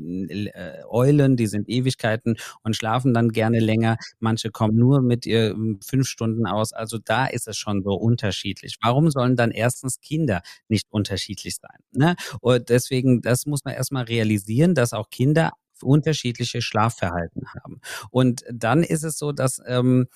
[0.52, 3.98] äh, Eulen, die sind Ewigkeiten und schlafen dann gerne länger.
[4.20, 6.74] Manche kommen nur mit ihr fünf Stunden aus.
[6.74, 8.78] Also da ist es schon so unterschiedlich.
[8.82, 11.80] Warum sollen dann erstens Kinder nicht unterschiedlich sein?
[11.92, 12.16] Ne?
[12.42, 17.82] Und deswegen, das muss man erstmal realisieren, dass auch Kinder unterschiedliche Schlafverhalten haben.
[18.10, 20.08] Und dann ist es so, dass ähm,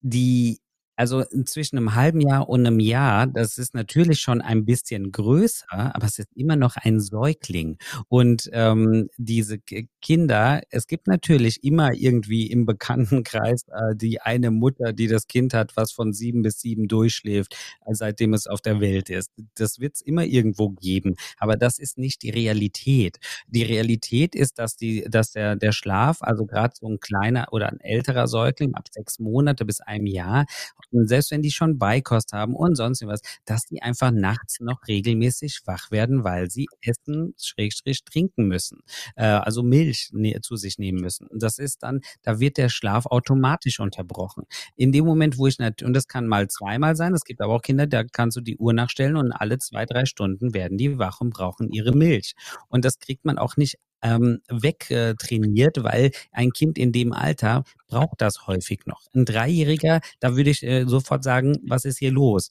[0.00, 0.60] die
[1.00, 5.96] also zwischen einem halben Jahr und einem Jahr, das ist natürlich schon ein bisschen größer,
[5.96, 7.78] aber es ist immer noch ein Säugling.
[8.08, 9.60] Und ähm, diese
[10.02, 15.54] Kinder, es gibt natürlich immer irgendwie im Bekanntenkreis äh, die eine Mutter, die das Kind
[15.54, 19.32] hat, was von sieben bis sieben durchschläft, äh, seitdem es auf der Welt ist.
[19.54, 21.14] Das wird es immer irgendwo geben.
[21.38, 23.16] Aber das ist nicht die Realität.
[23.46, 27.70] Die Realität ist, dass die, dass der, der Schlaf, also gerade so ein kleiner oder
[27.70, 30.44] ein älterer Säugling ab sechs Monate bis einem Jahr,
[30.92, 34.86] und selbst wenn die schon Beikost haben und sonst was, dass die einfach nachts noch
[34.86, 38.80] regelmäßig wach werden, weil sie essen, schrägstrich trinken müssen.
[39.16, 41.26] Äh, also Milch ne, zu sich nehmen müssen.
[41.26, 44.44] Und das ist dann, da wird der Schlaf automatisch unterbrochen.
[44.76, 47.62] In dem Moment, wo ich und das kann mal zweimal sein, es gibt aber auch
[47.62, 51.20] Kinder, da kannst du die Uhr nachstellen und alle zwei, drei Stunden werden die wach
[51.20, 52.34] und brauchen ihre Milch.
[52.68, 58.20] Und das kriegt man auch nicht ähm, wegtrainiert, weil ein Kind in dem Alter braucht
[58.20, 59.02] das häufig noch.
[59.14, 62.50] Ein Dreijähriger, da würde ich äh, sofort sagen, was ist hier los?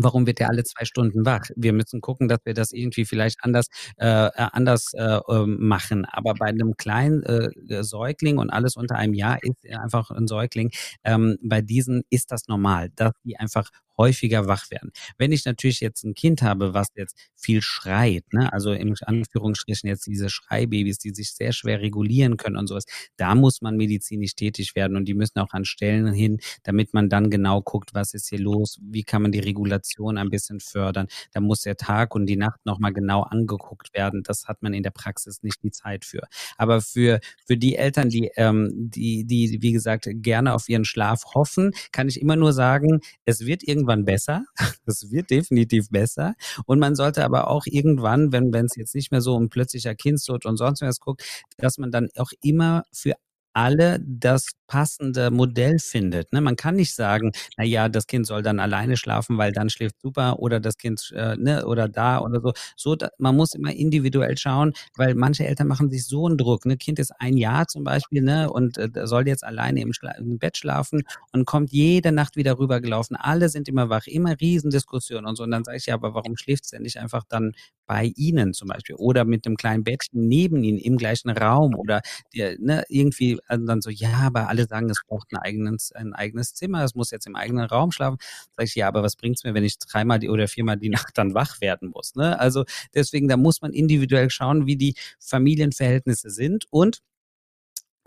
[0.00, 1.50] Warum wird er alle zwei Stunden wach?
[1.56, 6.04] Wir müssen gucken, dass wir das irgendwie vielleicht anders äh, äh anders äh, ähm, machen.
[6.04, 10.70] Aber bei einem kleinen äh, Säugling und alles unter einem Jahr ist einfach ein Säugling.
[11.02, 14.92] Ähm, bei diesen ist das normal, dass die einfach häufiger wach werden.
[15.18, 19.88] Wenn ich natürlich jetzt ein Kind habe, was jetzt viel schreit, ne, also im Anführungsstrichen
[19.88, 22.84] jetzt diese Schreibabys, die sich sehr schwer regulieren können und sowas,
[23.16, 27.08] da muss man medizinisch tätig werden und die müssen auch an Stellen hin, damit man
[27.08, 31.08] dann genau guckt, was ist hier los, wie kann man die Regulation ein bisschen fördern.
[31.32, 34.22] Da muss der Tag und die Nacht nochmal genau angeguckt werden.
[34.22, 36.22] Das hat man in der Praxis nicht die Zeit für.
[36.56, 41.24] Aber für, für die Eltern, die, ähm, die, die, wie gesagt, gerne auf ihren Schlaf
[41.34, 44.44] hoffen, kann ich immer nur sagen, es wird irgendwann irgendwann besser.
[44.86, 46.34] Es wird definitiv besser.
[46.66, 50.46] Und man sollte aber auch irgendwann, wenn es jetzt nicht mehr so um plötzlicher Kindstod
[50.46, 51.22] und sonst was guckt,
[51.58, 53.14] dass man dann auch immer für
[53.52, 56.32] alle das passende Modell findet.
[56.32, 56.40] Ne?
[56.40, 60.00] Man kann nicht sagen, na ja, das Kind soll dann alleine schlafen, weil dann schläft
[60.00, 62.52] super oder das Kind äh, ne, oder da oder so.
[62.76, 66.66] So, da, man muss immer individuell schauen, weil manche Eltern machen sich so einen Druck.
[66.66, 66.76] Ne?
[66.76, 70.56] Kind ist ein Jahr zum Beispiel ne, und äh, soll jetzt alleine im, im Bett
[70.56, 73.16] schlafen und kommt jede Nacht wieder rübergelaufen.
[73.16, 75.44] Alle sind immer wach, immer Riesendiskussionen und so.
[75.44, 77.52] Und dann sage ich ja, aber warum schläft es denn nicht einfach dann
[77.88, 82.02] bei Ihnen zum Beispiel oder mit einem kleinen Bettchen neben Ihnen im gleichen Raum oder
[82.34, 86.12] der, ne, irgendwie also dann so, ja, aber alle sagen, es braucht ein eigenes, ein
[86.12, 88.18] eigenes Zimmer, es muss jetzt im eigenen Raum schlafen.
[88.56, 91.18] Sag ich, ja, aber was bringt's mir, wenn ich dreimal die, oder viermal die Nacht
[91.18, 92.14] dann wach werden muss?
[92.14, 92.38] Ne?
[92.38, 97.00] Also deswegen, da muss man individuell schauen, wie die Familienverhältnisse sind und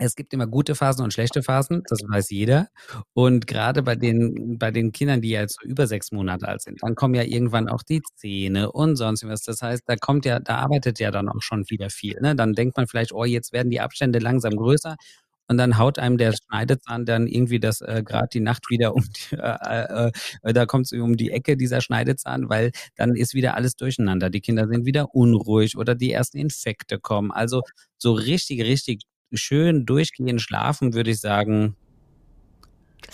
[0.04, 2.68] es gibt immer gute Phasen und schlechte Phasen, das weiß jeder.
[3.14, 6.82] Und gerade bei den, bei den Kindern, die ja jetzt über sechs Monate alt sind,
[6.82, 9.42] dann kommen ja irgendwann auch die Zähne und sonst was.
[9.42, 12.20] Das heißt, da kommt ja, da arbeitet ja dann auch schon wieder viel.
[12.20, 12.36] Ne?
[12.36, 14.96] Dann denkt man vielleicht, oh, jetzt werden die Abstände langsam größer
[15.48, 19.02] und dann haut einem der Schneidezahn dann irgendwie das äh, gerade die Nacht wieder um
[19.02, 20.12] die, äh, äh,
[20.42, 24.30] äh da kommt es um die Ecke dieser Schneidezahn, weil dann ist wieder alles durcheinander.
[24.30, 27.30] Die Kinder sind wieder unruhig oder die ersten Infekte kommen.
[27.30, 27.62] Also
[27.98, 29.02] so richtig, richtig
[29.34, 31.76] schön durchgehend schlafen, würde ich sagen,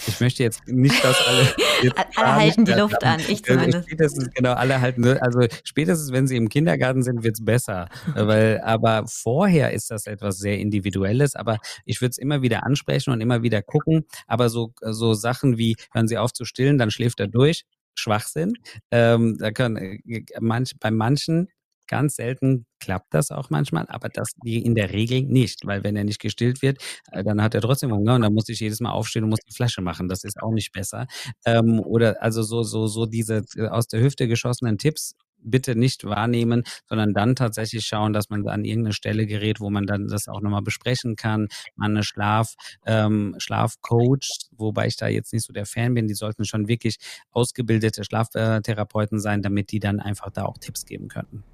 [0.07, 1.55] ich möchte jetzt nicht, dass alle.
[2.17, 3.89] alle halten die Luft an, ich also zumindest.
[3.89, 5.05] Spätestens, genau, alle halten.
[5.19, 7.89] Also spätestens, wenn sie im Kindergarten sind, wird es besser.
[8.15, 11.35] Weil, aber vorher ist das etwas sehr Individuelles.
[11.35, 14.05] Aber ich würde es immer wieder ansprechen und immer wieder gucken.
[14.27, 17.65] Aber so, so Sachen wie, hören Sie auf zu stillen, dann schläft er durch.
[17.95, 18.55] Schwachsinn.
[18.93, 21.49] Ähm, da können äh, manch, bei manchen
[21.89, 26.05] Ganz selten klappt das auch manchmal, aber das in der Regel nicht, weil wenn er
[26.05, 26.79] nicht gestillt wird,
[27.11, 29.41] äh, dann hat er trotzdem Hunger und dann muss ich jedes Mal aufstehen und muss
[29.41, 30.09] die Flasche machen.
[30.09, 31.07] Das ist auch nicht besser.
[31.45, 36.05] Ähm, oder also so, so, so diese äh, aus der Hüfte geschossenen Tipps bitte nicht
[36.05, 40.29] wahrnehmen, sondern dann tatsächlich schauen, dass man an irgendeine Stelle gerät, wo man dann das
[40.29, 41.49] auch nochmal besprechen kann.
[41.77, 42.55] Man eine Schlaf,
[42.87, 46.97] ähm, Schlafcoach, wobei ich da jetzt nicht so der Fan bin, die sollten schon wirklich
[47.31, 51.45] ausgebildete Schlaftherapeuten sein, damit die dann einfach da auch Tipps geben könnten.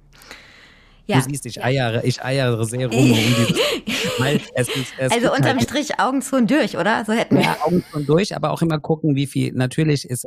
[1.07, 1.19] Ja.
[1.19, 3.17] Du siehst, ich eiere, ich eiere sehr rum um
[4.55, 7.05] es ist, es Also unterm halt, Strich Augen zu und durch, oder?
[7.05, 7.43] So hätten wir.
[7.43, 10.25] Ja, Augen zu und durch, aber auch immer gucken, wie viel, natürlich ist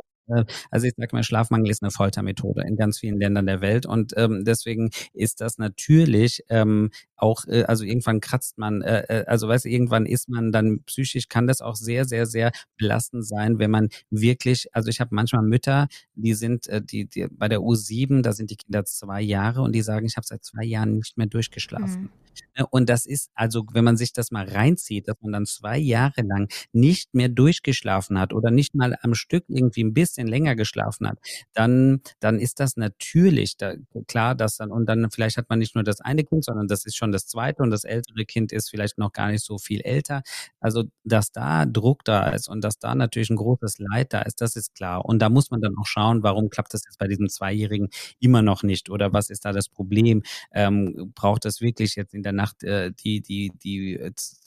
[0.71, 4.13] also ich sage mal, Schlafmangel ist eine Foltermethode in ganz vielen Ländern der Welt und
[4.17, 9.47] ähm, deswegen ist das natürlich ähm, auch, äh, also irgendwann kratzt man, äh, äh, also
[9.47, 13.59] weißt du, irgendwann ist man dann psychisch, kann das auch sehr, sehr, sehr belastend sein,
[13.59, 17.59] wenn man wirklich, also ich habe manchmal Mütter, die sind, äh, die, die bei der
[17.59, 20.97] U7, da sind die Kinder zwei Jahre und die sagen, ich habe seit zwei Jahren
[20.97, 22.03] nicht mehr durchgeschlafen.
[22.03, 22.09] Mhm.
[22.57, 25.77] Ne, und das ist also, wenn man sich das mal reinzieht, dass man dann zwei
[25.77, 30.55] Jahre lang nicht mehr durchgeschlafen hat oder nicht mal am Stück irgendwie ein bisschen länger
[30.55, 31.19] geschlafen hat,
[31.53, 33.73] dann, dann ist das natürlich da,
[34.07, 36.85] klar, dass dann, und dann vielleicht hat man nicht nur das eine Kind, sondern das
[36.85, 39.81] ist schon das zweite und das ältere Kind ist vielleicht noch gar nicht so viel
[39.81, 40.21] älter.
[40.59, 44.41] Also, dass da Druck da ist und dass da natürlich ein großes Leid da ist,
[44.41, 45.05] das ist klar.
[45.05, 48.41] Und da muss man dann auch schauen, warum klappt das jetzt bei diesem Zweijährigen immer
[48.41, 50.23] noch nicht oder was ist da das Problem?
[50.51, 53.99] Ähm, braucht das wirklich jetzt in der Nacht äh, die, die, die,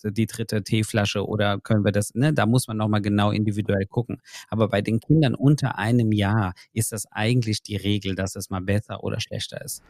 [0.04, 2.32] die dritte Teeflasche oder können wir das, ne?
[2.32, 4.20] Da muss man nochmal genau individuell gucken.
[4.48, 8.60] Aber bei den Kindern unter einem Jahr ist das eigentlich die Regel, dass es mal
[8.60, 9.82] besser oder schlechter ist.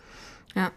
[0.54, 0.70] Ja,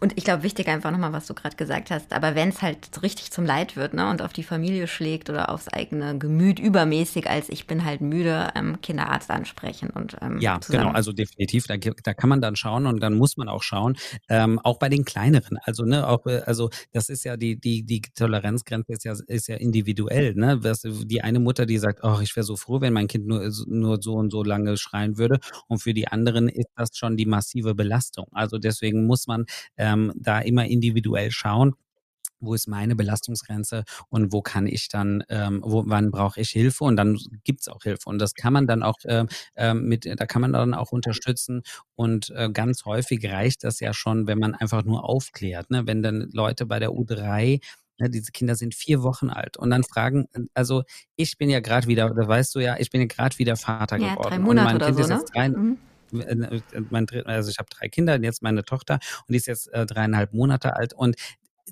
[0.00, 2.94] und ich glaube, wichtig einfach nochmal, was du gerade gesagt hast, aber wenn es halt
[2.94, 6.58] so richtig zum Leid wird ne, und auf die Familie schlägt oder aufs eigene Gemüt
[6.58, 11.66] übermäßig, als ich bin halt müde, ähm, Kinderarzt ansprechen und ähm, Ja, genau, also definitiv,
[11.66, 13.96] da, da kann man dann schauen und dann muss man auch schauen,
[14.28, 17.84] ähm, auch bei den kleineren, also ne, auch, äh, also das ist ja die, die,
[17.84, 22.36] die Toleranzgrenze ist ja, ist ja individuell, ne, die eine Mutter, die sagt, oh, ich
[22.36, 25.38] wäre so froh, wenn mein Kind nur, nur so und so lange schreien würde.
[25.68, 30.12] Und für die anderen ist das schon die massive Belastung, also deswegen muss man ähm,
[30.16, 31.74] da immer individuell schauen
[32.42, 36.84] wo ist meine Belastungsgrenze und wo kann ich dann, ähm, wo, wann brauche ich Hilfe?
[36.84, 38.08] Und dann gibt es auch Hilfe.
[38.08, 41.62] Und das kann man dann auch äh, mit, da kann man dann auch unterstützen.
[41.94, 45.86] Und äh, ganz häufig reicht das ja schon, wenn man einfach nur aufklärt, ne?
[45.86, 47.58] wenn dann Leute bei der U3 ja,
[48.02, 50.82] ne, diese Kinder sind vier Wochen alt und dann fragen, also
[51.16, 53.96] ich bin ja gerade wieder, da weißt du ja, ich bin ja gerade wieder Vater
[53.96, 54.28] ja, geworden.
[54.30, 55.40] Drei Monate und mein Kind so, ist jetzt ne?
[55.40, 55.78] drei, mhm.
[56.12, 56.60] Äh,
[56.90, 59.86] mein, also ich habe drei Kinder und jetzt meine Tochter und die ist jetzt äh,
[59.86, 61.16] dreieinhalb Monate alt und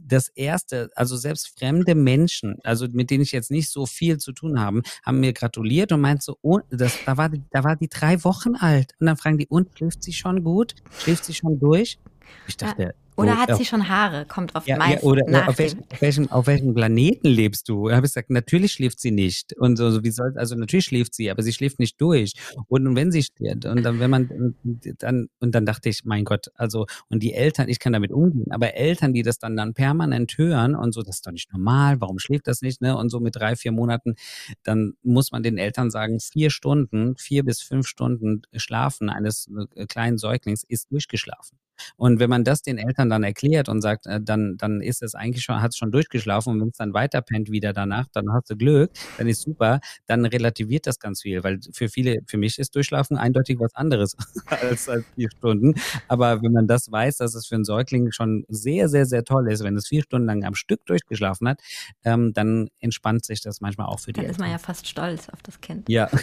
[0.03, 4.33] das erste, also selbst fremde Menschen, also mit denen ich jetzt nicht so viel zu
[4.33, 7.77] tun habe, haben mir gratuliert und meint so, oh, das, da war die, da war
[7.77, 8.95] die drei Wochen alt.
[8.99, 10.75] Und dann fragen die, und schläft sie schon gut?
[10.99, 11.99] Schläft sie schon durch?
[12.47, 14.25] Ich dachte, oder hat sie schon Haare?
[14.27, 17.69] Kommt oft ja, meist ja, oder nach auf, welchen, auf, welchem, auf welchem Planeten lebst
[17.69, 17.89] du?
[17.89, 19.53] Da habe ich gesagt, natürlich schläft sie nicht.
[19.57, 22.35] Und so, so wie soll, also natürlich schläft sie, aber sie schläft nicht durch.
[22.69, 24.55] Und, und wenn sie stirbt, und dann, wenn man
[24.99, 28.51] dann, und dann dachte ich, mein Gott, also, und die Eltern, ich kann damit umgehen,
[28.51, 32.01] aber Eltern, die das dann dann permanent hören und so, das ist doch nicht normal,
[32.01, 32.97] warum schläft das nicht, ne?
[32.97, 34.15] Und so mit drei, vier Monaten,
[34.63, 39.87] dann muss man den Eltern sagen, vier Stunden, vier bis fünf Stunden Schlafen eines äh,
[39.87, 41.59] kleinen Säuglings ist durchgeschlafen.
[41.97, 45.15] Und wenn man das den Eltern dann erklärt und sagt, äh, dann, dann ist es
[45.15, 48.33] eigentlich schon, hat es schon durchgeschlafen und wenn es dann weiter pennt wieder danach, dann
[48.33, 52.39] hast du Glück, dann ist super, dann relativiert das ganz viel, weil für viele, für
[52.39, 54.17] mich ist Durchschlafen eindeutig was anderes
[54.47, 55.75] als, als vier Stunden.
[56.09, 59.51] Aber wenn man das weiß, dass es für einen Säugling schon sehr, sehr, sehr toll
[59.51, 61.61] ist, wenn es vier Stunden lang am Stück durchgeschlafen hat,
[62.05, 64.21] ähm, dann entspannt sich das manchmal auch für die.
[64.21, 64.35] Dann Eltern.
[64.35, 65.89] ist man ja fast stolz auf das Kind.
[65.89, 66.09] Ja.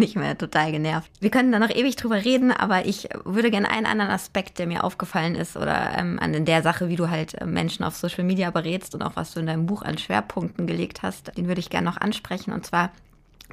[0.00, 1.10] nicht mehr total genervt.
[1.20, 4.66] Wir können da noch ewig drüber reden, aber ich würde gerne einen anderen Aspekt, der
[4.66, 8.24] mir aufgefallen ist oder ähm, an der Sache, wie du halt äh, Menschen auf Social
[8.24, 11.60] Media berätst und auch was du in deinem Buch an Schwerpunkten gelegt hast, den würde
[11.60, 12.90] ich gerne noch ansprechen und zwar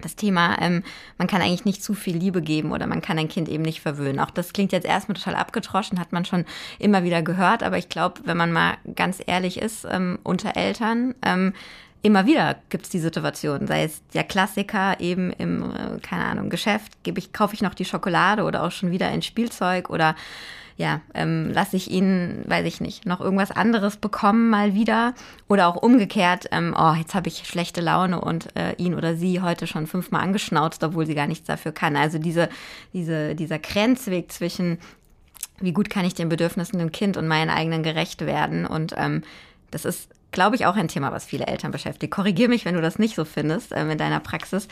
[0.02, 0.84] das Thema, ähm,
[1.18, 3.82] man kann eigentlich nicht zu viel Liebe geben oder man kann ein Kind eben nicht
[3.82, 4.20] verwöhnen.
[4.20, 6.46] Auch das klingt jetzt erstmal total abgetroschen, hat man schon
[6.80, 11.16] immer wieder gehört, aber ich glaube, wenn man mal ganz ehrlich ist ähm, unter Eltern,
[11.24, 11.54] ähm,
[12.02, 16.50] immer wieder gibt es die Situation, sei es der Klassiker eben im, äh, keine Ahnung,
[16.50, 20.16] Geschäft, gebe ich, kaufe ich noch die Schokolade oder auch schon wieder ein Spielzeug oder
[20.78, 25.16] ja, ähm, lasse ich ihn, weiß ich nicht, noch irgendwas anderes bekommen mal wieder
[25.48, 29.42] oder auch umgekehrt, ähm, oh, jetzt habe ich schlechte Laune und äh, ihn oder sie
[29.42, 31.96] heute schon fünfmal angeschnauzt, obwohl sie gar nichts dafür kann.
[31.96, 32.48] Also diese,
[32.94, 34.78] diese, dieser Grenzweg zwischen
[35.60, 39.24] wie gut kann ich den Bedürfnissen dem Kind und meinen eigenen gerecht werden und ähm,
[39.72, 42.14] das ist glaube ich, auch ein Thema, was viele Eltern beschäftigt.
[42.14, 44.68] Korrigier mich, wenn du das nicht so findest äh, in deiner Praxis.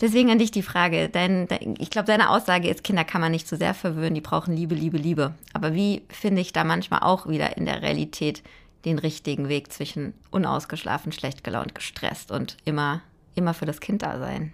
[0.00, 1.08] Deswegen an dich die Frage.
[1.08, 4.20] Dein, dein, ich glaube, deine Aussage ist, Kinder kann man nicht zu sehr verwöhnen, die
[4.20, 5.34] brauchen Liebe, Liebe, Liebe.
[5.52, 8.42] Aber wie finde ich da manchmal auch wieder in der Realität
[8.84, 13.02] den richtigen Weg zwischen unausgeschlafen, schlecht gelaunt, gestresst und immer,
[13.34, 14.52] immer für das Kind da sein?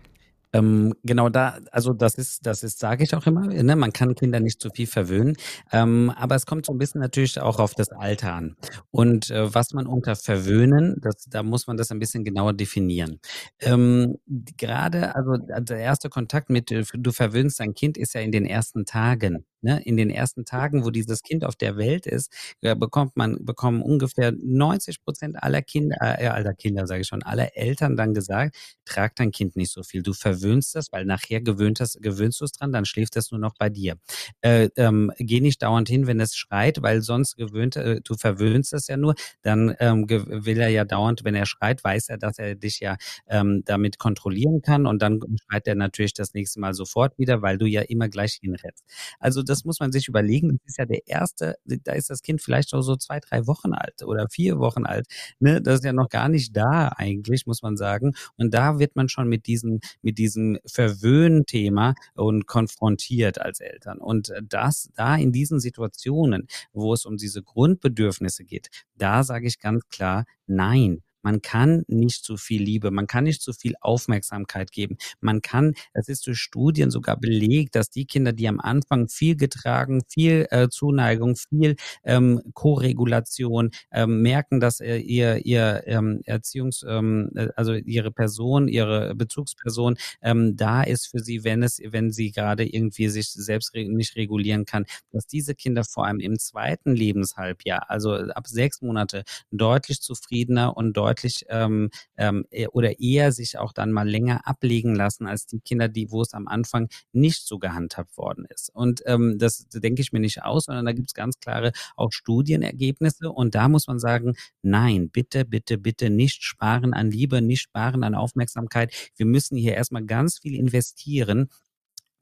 [0.57, 3.77] Ähm, genau da, also das ist, das ist, sage ich auch immer, ne?
[3.77, 5.37] man kann Kinder nicht zu viel verwöhnen,
[5.73, 8.57] ähm, aber es kommt so ein bisschen natürlich auch auf das Alter an.
[8.91, 13.21] Und äh, was man unter verwöhnen, das, da muss man das ein bisschen genauer definieren.
[13.61, 14.17] Ähm,
[14.57, 18.47] gerade, also der erste Kontakt mit, äh, du verwöhnst dein Kind ist ja in den
[18.47, 19.45] ersten Tagen.
[19.63, 19.81] Ne?
[19.85, 23.83] In den ersten Tagen, wo dieses Kind auf der Welt ist, äh, bekommt man, bekommen
[23.83, 28.57] ungefähr 90 Prozent aller Kinder, äh, aller Kinder, sage ich schon, aller Eltern dann gesagt,
[28.85, 30.03] trag dein Kind nicht so viel.
[30.03, 33.41] Du verwöhnst das, weil nachher gewöhnt das, gewöhnst du es dran, dann schläft es nur
[33.41, 33.97] noch bei dir.
[34.41, 38.73] Äh, ähm, geh nicht dauernd hin, wenn es schreit, weil sonst gewöhnt, äh, du verwöhnst
[38.73, 42.39] es ja nur, dann ähm, will er ja dauernd, wenn er schreit, weiß er, dass
[42.39, 46.75] er dich ja ähm, damit kontrollieren kann und dann schreit er natürlich das nächste Mal
[46.75, 48.85] sofort wieder, weil du ja immer gleich hinrennst.
[49.19, 50.59] Also das muss man sich überlegen.
[50.59, 53.73] Das ist ja der erste, da ist das Kind vielleicht noch so zwei, drei Wochen
[53.73, 55.07] alt oder vier Wochen alt.
[55.39, 55.61] Ne?
[55.61, 58.15] Das ist ja noch gar nicht da eigentlich, muss man sagen.
[58.37, 63.99] Und da wird man schon mit diesem, mit diesem Verwöhnthema und konfrontiert als Eltern.
[63.99, 69.59] Und das, da in diesen Situationen, wo es um diese Grundbedürfnisse geht, da sage ich
[69.59, 74.71] ganz klar, nein, man kann nicht zu viel Liebe, man kann nicht zu viel Aufmerksamkeit
[74.71, 74.97] geben.
[75.21, 79.35] Man kann, es ist durch Studien sogar belegt, dass die Kinder, die am Anfang viel
[79.35, 81.75] getragen, viel äh, Zuneigung, viel
[82.05, 88.69] ähm, Koregulation, ähm, merken, dass äh, ihr, ihr ähm, Erziehungs, ähm, äh, also ihre Person,
[88.69, 93.75] ihre Bezugsperson ähm, da ist für sie, wenn es, wenn sie gerade irgendwie sich selbst
[93.75, 98.81] re nicht regulieren kann, dass diese Kinder vor allem im zweiten Lebenshalbjahr, also ab sechs
[98.81, 104.09] Monate, deutlich zufriedener und deutlich deutlich ähm, ähm, e, oder eher sich auch dann mal
[104.09, 108.47] länger ablegen lassen als die Kinder, die, wo es am Anfang nicht so gehandhabt worden
[108.49, 108.71] ist.
[108.75, 112.13] Und ähm, das denke ich mir nicht aus, sondern da gibt es ganz klare auch
[112.13, 117.63] Studienergebnisse und da muss man sagen, nein, bitte, bitte, bitte nicht sparen an Liebe, nicht
[117.63, 118.93] sparen an Aufmerksamkeit.
[119.17, 121.49] Wir müssen hier erstmal ganz viel investieren,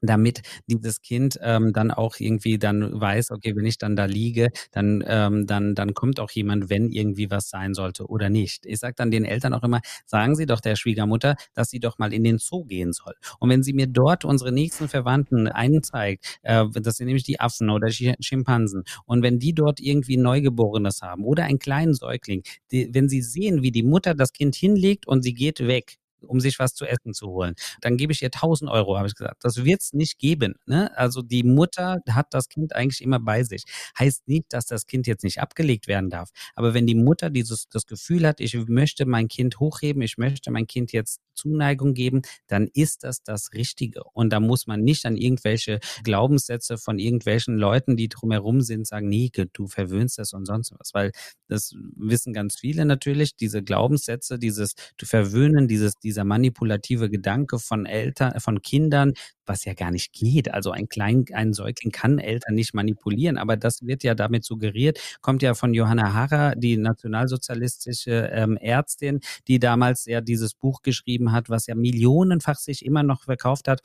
[0.07, 4.49] damit dieses Kind ähm, dann auch irgendwie dann weiß, okay, wenn ich dann da liege,
[4.71, 8.65] dann, ähm, dann, dann kommt auch jemand, wenn irgendwie was sein sollte oder nicht.
[8.65, 11.97] Ich sage dann den Eltern auch immer, sagen Sie doch der Schwiegermutter, dass sie doch
[11.97, 13.13] mal in den Zoo gehen soll.
[13.39, 17.69] Und wenn sie mir dort unsere nächsten Verwandten einzeigt, äh, das sind nämlich die Affen
[17.69, 23.09] oder Schimpansen, und wenn die dort irgendwie Neugeborenes haben oder einen kleinen Säugling, die, wenn
[23.09, 26.73] sie sehen, wie die Mutter das Kind hinlegt und sie geht weg, um sich was
[26.73, 27.55] zu essen zu holen.
[27.81, 29.43] Dann gebe ich ihr 1000 Euro, habe ich gesagt.
[29.43, 30.55] Das wird es nicht geben.
[30.65, 30.95] Ne?
[30.97, 33.63] Also die Mutter hat das Kind eigentlich immer bei sich.
[33.97, 36.29] Heißt nicht, dass das Kind jetzt nicht abgelegt werden darf.
[36.55, 40.51] Aber wenn die Mutter dieses, das Gefühl hat, ich möchte mein Kind hochheben, ich möchte
[40.51, 44.03] mein Kind jetzt Zuneigung geben, dann ist das das Richtige.
[44.13, 49.09] Und da muss man nicht an irgendwelche Glaubenssätze von irgendwelchen Leuten, die drumherum sind, sagen,
[49.09, 50.93] nee, du verwöhnst das und sonst was.
[50.93, 51.11] Weil
[51.47, 57.85] das wissen ganz viele natürlich, diese Glaubenssätze, dieses, du verwöhnen, dieses, dieser manipulative Gedanke von
[57.85, 59.13] Eltern, von Kindern,
[59.45, 60.53] was ja gar nicht geht.
[60.53, 64.97] Also ein Klein, ein Säugling kann Eltern nicht manipulieren, aber das wird ja damit suggeriert,
[65.21, 71.33] kommt ja von Johanna Harrer, die nationalsozialistische ähm, Ärztin, die damals ja dieses Buch geschrieben
[71.33, 73.81] hat, was ja millionenfach sich immer noch verkauft hat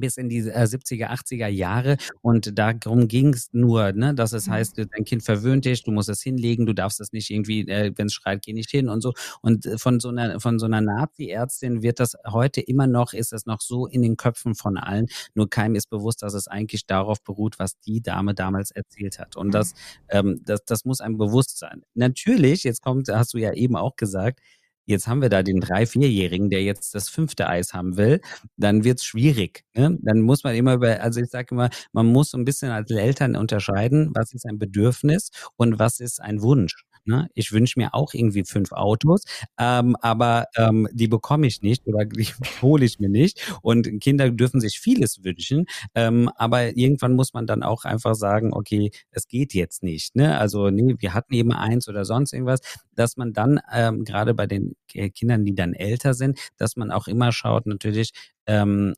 [0.00, 1.96] bis in die äh, 70er, 80er Jahre.
[2.22, 4.52] Und darum ging es nur, ne, dass es mhm.
[4.52, 7.92] heißt, dein Kind verwöhnt dich, du musst es hinlegen, du darfst es nicht irgendwie, äh,
[7.96, 9.12] wenn es schreit, geh nicht hin und so.
[9.42, 13.32] Und äh, von so einer, von so einer Nazi-Ärztin wird das heute immer noch, ist
[13.32, 15.06] es noch so in den Köpfen von allen.
[15.34, 19.36] Nur keinem ist bewusst, dass es eigentlich darauf beruht, was die Dame damals erzählt hat.
[19.36, 19.52] Und mhm.
[19.52, 19.74] das,
[20.08, 21.82] ähm, das, das muss einem bewusst sein.
[21.94, 24.40] Natürlich, jetzt kommt, hast du ja eben auch gesagt,
[24.86, 28.20] Jetzt haben wir da den drei-, vierjährigen, der jetzt das fünfte Eis haben will,
[28.56, 29.64] dann wird's schwierig.
[29.74, 29.98] Ne?
[30.02, 32.90] Dann muss man immer über, also ich sage immer, man muss so ein bisschen als
[32.90, 36.84] Eltern unterscheiden, was ist ein Bedürfnis und was ist ein Wunsch.
[37.04, 37.28] Ne?
[37.34, 39.24] Ich wünsche mir auch irgendwie fünf Autos,
[39.58, 42.26] ähm, aber ähm, die bekomme ich nicht oder die
[42.62, 43.54] hole ich mir nicht.
[43.62, 48.52] Und Kinder dürfen sich vieles wünschen, ähm, aber irgendwann muss man dann auch einfach sagen,
[48.52, 50.16] okay, es geht jetzt nicht.
[50.16, 50.38] Ne?
[50.38, 52.60] Also nee, wir hatten eben eins oder sonst irgendwas,
[52.94, 57.06] dass man dann ähm, gerade bei den Kindern, die dann älter sind, dass man auch
[57.06, 58.12] immer schaut, natürlich,
[58.46, 58.94] ähm,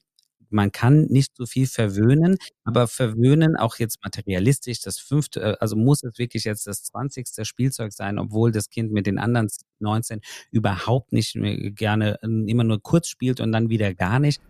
[0.52, 5.76] man kann nicht so viel verwöhnen, aber verwöhnen auch jetzt materialistisch, das fünfte, äh, also
[5.76, 9.48] muss es wirklich jetzt das zwanzigste Spielzeug sein, obwohl das Kind mit den anderen
[9.80, 11.36] 19 überhaupt nicht
[11.76, 14.40] gerne äh, immer nur kurz spielt und dann wieder gar nicht.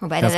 [0.00, 0.28] Wobei da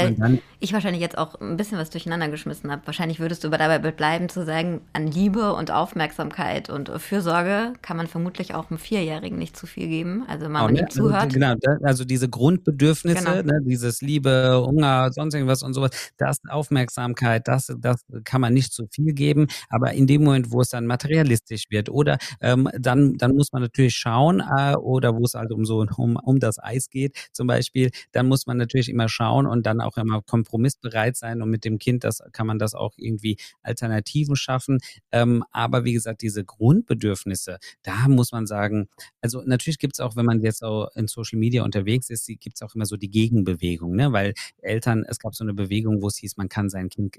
[0.60, 2.82] ich wahrscheinlich jetzt auch ein bisschen was durcheinander geschmissen habe.
[2.86, 7.96] Wahrscheinlich würdest du aber dabei bleiben zu sagen, an Liebe und Aufmerksamkeit und Fürsorge kann
[7.96, 10.24] man vermutlich auch einem Vierjährigen nicht zu viel geben.
[10.28, 10.80] Also wenn man oh, ne?
[10.80, 11.32] ihm also zuhört.
[11.32, 13.42] Genau, also diese Grundbedürfnisse, genau.
[13.42, 18.72] ne, dieses Liebe, Hunger, sonst irgendwas und sowas, das Aufmerksamkeit, das, das kann man nicht
[18.72, 19.46] zu viel geben.
[19.68, 23.62] Aber in dem Moment, wo es dann materialistisch wird oder ähm, dann, dann muss man
[23.62, 27.46] natürlich schauen, äh, oder wo es halt um so um, um das Eis geht zum
[27.46, 31.50] Beispiel, dann muss man natürlich immer schauen, schauen und dann auch immer kompromissbereit sein und
[31.50, 34.78] mit dem Kind, das kann man das auch irgendwie Alternativen schaffen.
[35.12, 38.88] Ähm, aber wie gesagt, diese Grundbedürfnisse, da muss man sagen,
[39.20, 42.56] also natürlich gibt es auch, wenn man jetzt auch in Social Media unterwegs ist, gibt
[42.56, 44.12] es auch immer so die Gegenbewegung, ne?
[44.12, 47.18] weil Eltern, es gab so eine Bewegung, wo es hieß, man kann sein Kind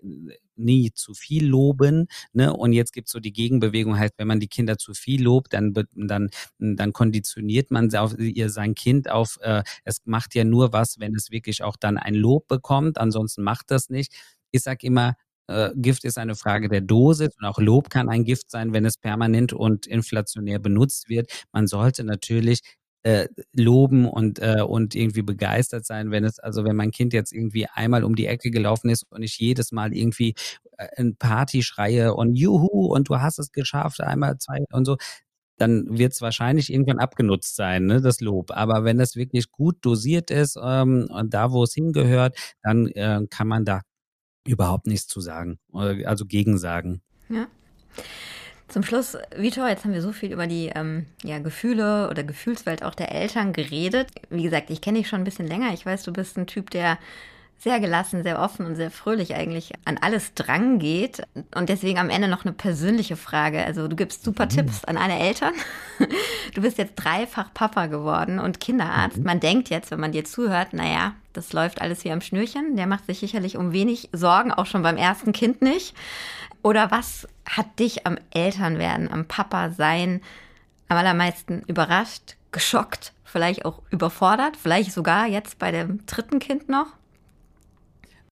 [0.55, 2.07] nie zu viel loben.
[2.33, 2.53] Ne?
[2.53, 5.53] Und jetzt gibt es so die Gegenbewegung, heißt, wenn man die Kinder zu viel lobt,
[5.53, 10.73] dann, dann, dann konditioniert man auf, ihr sein Kind auf, äh, es macht ja nur
[10.73, 14.13] was, wenn es wirklich auch dann ein Lob bekommt, ansonsten macht das nicht.
[14.51, 15.15] Ich sage immer,
[15.47, 18.85] äh, Gift ist eine Frage der Dosis und auch Lob kann ein Gift sein, wenn
[18.85, 21.31] es permanent und inflationär benutzt wird.
[21.51, 22.61] Man sollte natürlich
[23.03, 27.31] äh, loben und, äh, und irgendwie begeistert sein, wenn es, also wenn mein Kind jetzt
[27.31, 30.35] irgendwie einmal um die Ecke gelaufen ist und ich jedes Mal irgendwie
[30.77, 34.97] äh, ein Party schreie und Juhu und du hast es geschafft, einmal, zwei und so,
[35.57, 38.51] dann wird es wahrscheinlich irgendwann abgenutzt sein, ne, das Lob.
[38.51, 43.21] Aber wenn das wirklich gut dosiert ist ähm, und da, wo es hingehört, dann äh,
[43.29, 43.81] kann man da
[44.45, 47.01] überhaupt nichts zu sagen, äh, also gegen sagen.
[47.29, 47.47] Ja.
[48.67, 52.83] Zum Schluss, Vitor, jetzt haben wir so viel über die ähm, ja, Gefühle oder Gefühlswelt
[52.83, 54.09] auch der Eltern geredet.
[54.29, 55.73] Wie gesagt, ich kenne dich schon ein bisschen länger.
[55.73, 56.97] Ich weiß, du bist ein Typ, der
[57.59, 61.23] sehr gelassen, sehr offen und sehr fröhlich eigentlich an alles dran geht.
[61.55, 63.65] Und deswegen am Ende noch eine persönliche Frage.
[63.65, 64.49] Also du gibst super mhm.
[64.49, 65.53] Tipps an alle Eltern.
[66.53, 69.17] Du bist jetzt dreifach Papa geworden und Kinderarzt.
[69.17, 69.23] Mhm.
[69.23, 72.75] Man denkt jetzt, wenn man dir zuhört, naja, das läuft alles wie am Schnürchen.
[72.75, 75.95] Der macht sich sicherlich um wenig Sorgen, auch schon beim ersten Kind nicht.
[76.63, 80.21] Oder was hat dich am Elternwerden, am Papa sein
[80.89, 86.87] am allermeisten überrascht, geschockt, vielleicht auch überfordert, vielleicht sogar jetzt bei dem dritten Kind noch?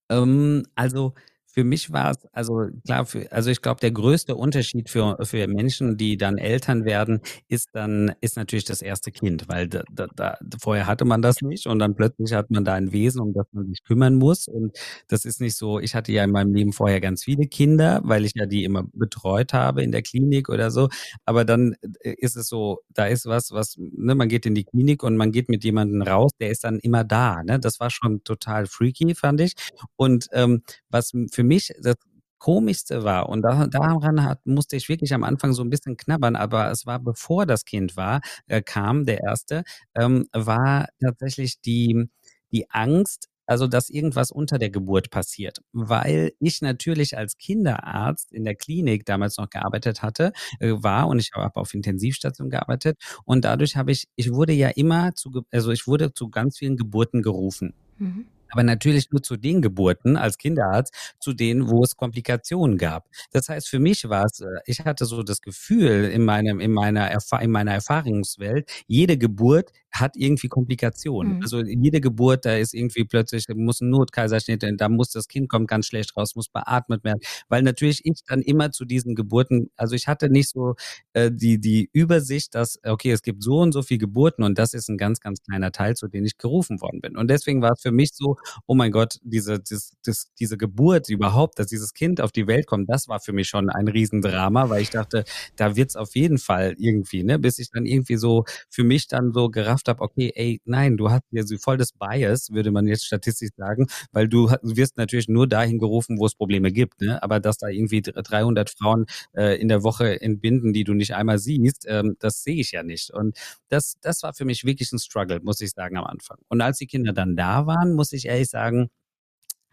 [0.10, 1.14] Ähm, also
[1.56, 5.48] für mich war es, also klar, für, also ich glaube, der größte Unterschied für, für
[5.48, 10.08] Menschen, die dann Eltern werden, ist dann, ist natürlich das erste Kind, weil da, da,
[10.14, 13.32] da, vorher hatte man das nicht und dann plötzlich hat man da ein Wesen, um
[13.32, 14.50] das man sich kümmern muss.
[14.50, 14.78] Und
[15.08, 18.26] das ist nicht so, ich hatte ja in meinem Leben vorher ganz viele Kinder, weil
[18.26, 20.90] ich ja die immer betreut habe in der Klinik oder so.
[21.24, 24.66] Aber dann äh, ist es so, da ist was, was, ne, man geht in die
[24.66, 27.44] Klinik und man geht mit jemandem raus, der ist dann immer da.
[27.44, 27.62] Ne?
[27.62, 29.54] Das war schon total freaky, fand ich.
[29.96, 31.96] Und ähm, was für mich das
[32.38, 36.36] Komischste war, und da, daran hat, musste ich wirklich am Anfang so ein bisschen knabbern,
[36.36, 39.64] aber es war bevor das Kind war, äh, kam, der erste,
[39.96, 42.08] ähm, war tatsächlich die,
[42.52, 48.44] die Angst, also dass irgendwas unter der Geburt passiert, weil ich natürlich als Kinderarzt in
[48.44, 53.46] der Klinik damals noch gearbeitet hatte, äh, war und ich habe auf Intensivstation gearbeitet und
[53.46, 57.22] dadurch habe ich, ich wurde ja immer zu, also ich wurde zu ganz vielen Geburten
[57.22, 57.74] gerufen.
[57.98, 63.08] Mhm aber natürlich nur zu den Geburten als Kinderarzt, zu denen, wo es Komplikationen gab.
[63.32, 66.72] Das heißt, für mich war es, äh, ich hatte so das Gefühl in meinem, in
[66.72, 71.38] meiner, in meiner Erfahrungswelt, jede Geburt hat irgendwie Komplikationen.
[71.38, 71.42] Mhm.
[71.42, 75.68] Also jede Geburt, da ist irgendwie plötzlich, muss ein Notkaiserschnitt, da muss das Kind kommt
[75.68, 79.96] ganz schlecht raus, muss beatmet werden, weil natürlich ich dann immer zu diesen Geburten, also
[79.96, 80.76] ich hatte nicht so
[81.14, 84.74] äh, die die Übersicht, dass okay, es gibt so und so viele Geburten und das
[84.74, 87.16] ist ein ganz ganz kleiner Teil, zu dem ich gerufen worden bin.
[87.18, 88.35] Und deswegen war es für mich so,
[88.68, 92.68] oh mein Gott, diese das, das, diese Geburt überhaupt, dass dieses Kind auf die Welt
[92.68, 95.24] kommt, das war für mich schon ein Riesendrama, weil ich dachte,
[95.56, 99.34] da wird's auf jeden Fall irgendwie, ne, bis ich dann irgendwie so für mich dann
[99.34, 102.88] so gerafft habe, okay, ey, nein, du hast hier so voll das Bias, würde man
[102.88, 107.02] jetzt statistisch sagen, weil du, du wirst natürlich nur dahin gerufen, wo es Probleme gibt,
[107.02, 107.22] ne?
[107.24, 111.40] aber dass da irgendwie 300 Frauen äh, in der Woche entbinden, die du nicht einmal
[111.40, 113.12] siehst, ähm, das sehe ich ja nicht.
[113.12, 113.38] Und
[113.70, 116.38] das, das war für mich wirklich ein Struggle, muss ich sagen, am Anfang.
[116.48, 118.90] Und als die Kinder dann da waren, muss ich ehrlich sagen,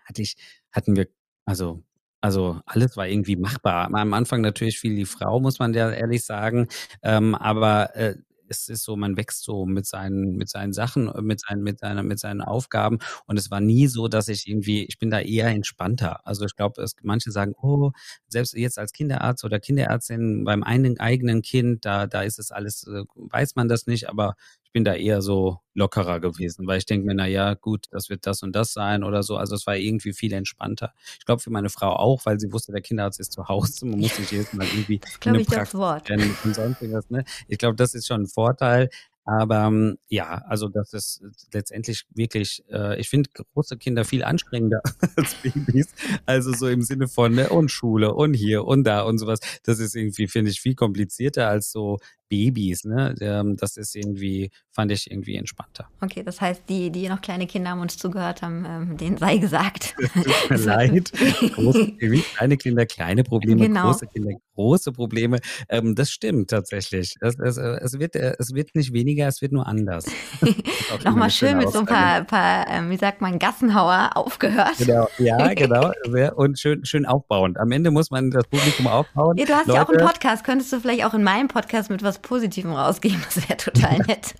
[0.05, 0.37] hatte ich,
[0.73, 1.09] hatten wir,
[1.45, 1.83] also
[2.23, 3.93] also alles war irgendwie machbar.
[3.93, 6.69] Am Anfang natürlich viel die Frau, muss man ja ehrlich sagen.
[7.03, 8.15] Ähm, aber äh,
[8.49, 11.81] es ist so, man wächst so mit seinen, mit seinen Sachen, äh, mit seinen, mit
[11.81, 12.99] seiner, mit seinen Aufgaben.
[13.27, 16.25] Und es war nie so, dass ich irgendwie, ich bin da eher entspannter.
[16.27, 17.91] Also ich glaube, manche sagen, oh,
[18.29, 22.87] selbst jetzt als Kinderarzt oder Kinderärztin beim einen eigenen Kind, da, da ist es alles,
[22.87, 24.35] äh, weiß man das nicht, aber
[24.73, 28.09] ich bin da eher so lockerer gewesen, weil ich denke mir, na ja, gut, das
[28.09, 29.37] wird das und das sein oder so.
[29.37, 30.95] Also es war irgendwie viel entspannter.
[31.19, 33.85] Ich glaube für meine Frau auch, weil sie wusste, der Kinderarzt ist zu Hause.
[33.85, 37.11] Man muss nicht jedes Mal irgendwie in eine Praxis rennen und sonstiges.
[37.11, 37.27] Ne?
[37.49, 38.89] Ich glaube, das ist schon ein Vorteil.
[39.25, 44.81] Aber ähm, ja, also das ist letztendlich wirklich, äh, ich finde große Kinder viel anstrengender
[45.17, 45.89] als Babys.
[46.27, 49.39] Also so im Sinne von ne, und Schule und hier und da und sowas.
[49.65, 51.99] Das ist irgendwie, finde ich, viel komplizierter als so
[52.33, 52.85] Babys.
[52.85, 53.15] Ne?
[53.21, 55.89] Ähm, das ist irgendwie, fand ich irgendwie entspannter.
[56.01, 59.37] Okay, das heißt, die, die noch kleine Kinder haben uns zugehört haben, ähm, denen sei
[59.37, 59.95] gesagt.
[60.15, 61.13] Tut mir leid.
[61.55, 61.93] Große,
[62.37, 63.85] kleine Kinder, kleine Probleme, genau.
[63.85, 65.41] große Kinder, große Probleme.
[65.69, 67.17] Ähm, das stimmt tatsächlich.
[67.21, 70.07] Es, es, es, wird, es wird nicht weniger, es wird nur anders.
[71.05, 74.79] Nochmal schön mit so ein paar, paar ähm, wie sagt man, Gassenhauer aufgehört.
[74.79, 75.93] Genau, ja, genau.
[76.37, 77.59] Und schön, schön aufbauend.
[77.59, 79.37] Am Ende muss man das Publikum aufbauen.
[79.37, 80.45] Ja, du hast Leute, ja auch einen Podcast.
[80.45, 83.21] Könntest du vielleicht auch in meinem Podcast mit was Positivem rausgeben?
[83.25, 84.35] Das wäre total nett.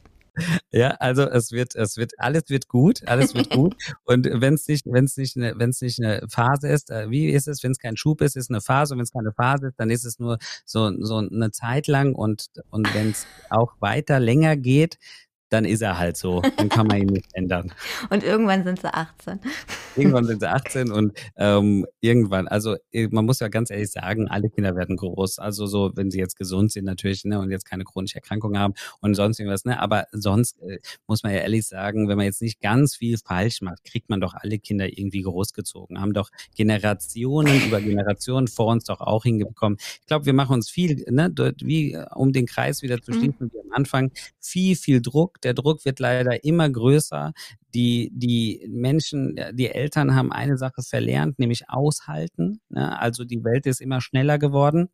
[0.71, 3.77] Ja, also es wird, es wird, alles wird gut, alles wird gut.
[4.05, 7.11] Und wenn es nicht, wenn es nicht, eine, wenn es nicht eine Phase ist, äh,
[7.11, 8.95] wie ist es, wenn es kein Schub ist, ist eine Phase.
[8.95, 12.15] Und wenn es keine Phase ist, dann ist es nur so, so eine Zeit lang.
[12.15, 14.99] Und, und wenn es auch weiter länger geht,
[15.53, 16.41] dann ist er halt so.
[16.57, 17.73] Dann kann man ihn nicht ändern.
[18.09, 19.41] Und irgendwann sind sie 18.
[19.97, 24.29] Irgendwann sind sie 18 und ähm, irgendwann, also äh, man muss ja ganz ehrlich sagen,
[24.29, 25.39] alle Kinder werden groß.
[25.39, 28.73] Also so, wenn sie jetzt gesund sind natürlich ne, und jetzt keine chronische Erkrankung haben
[29.01, 29.67] und sonst irgendwas.
[29.67, 33.19] Ne, aber sonst äh, muss man ja ehrlich sagen, wenn man jetzt nicht ganz viel
[33.19, 36.01] falsch macht, kriegt man doch alle Kinder irgendwie großgezogen.
[36.01, 39.77] Haben doch Generationen über Generationen vor uns doch auch hingekommen.
[40.01, 43.17] Ich glaube, wir machen uns viel, ne, dort, wie um den Kreis wieder zu mhm.
[43.17, 43.51] schließen, mhm.
[43.53, 47.33] wie am Anfang, viel, viel Druck der Druck wird leider immer größer.
[47.75, 52.61] Die, die Menschen, die Eltern haben eine Sache verlernt, nämlich aushalten.
[52.69, 52.99] Ne?
[53.01, 54.89] Also die Welt ist immer schneller geworden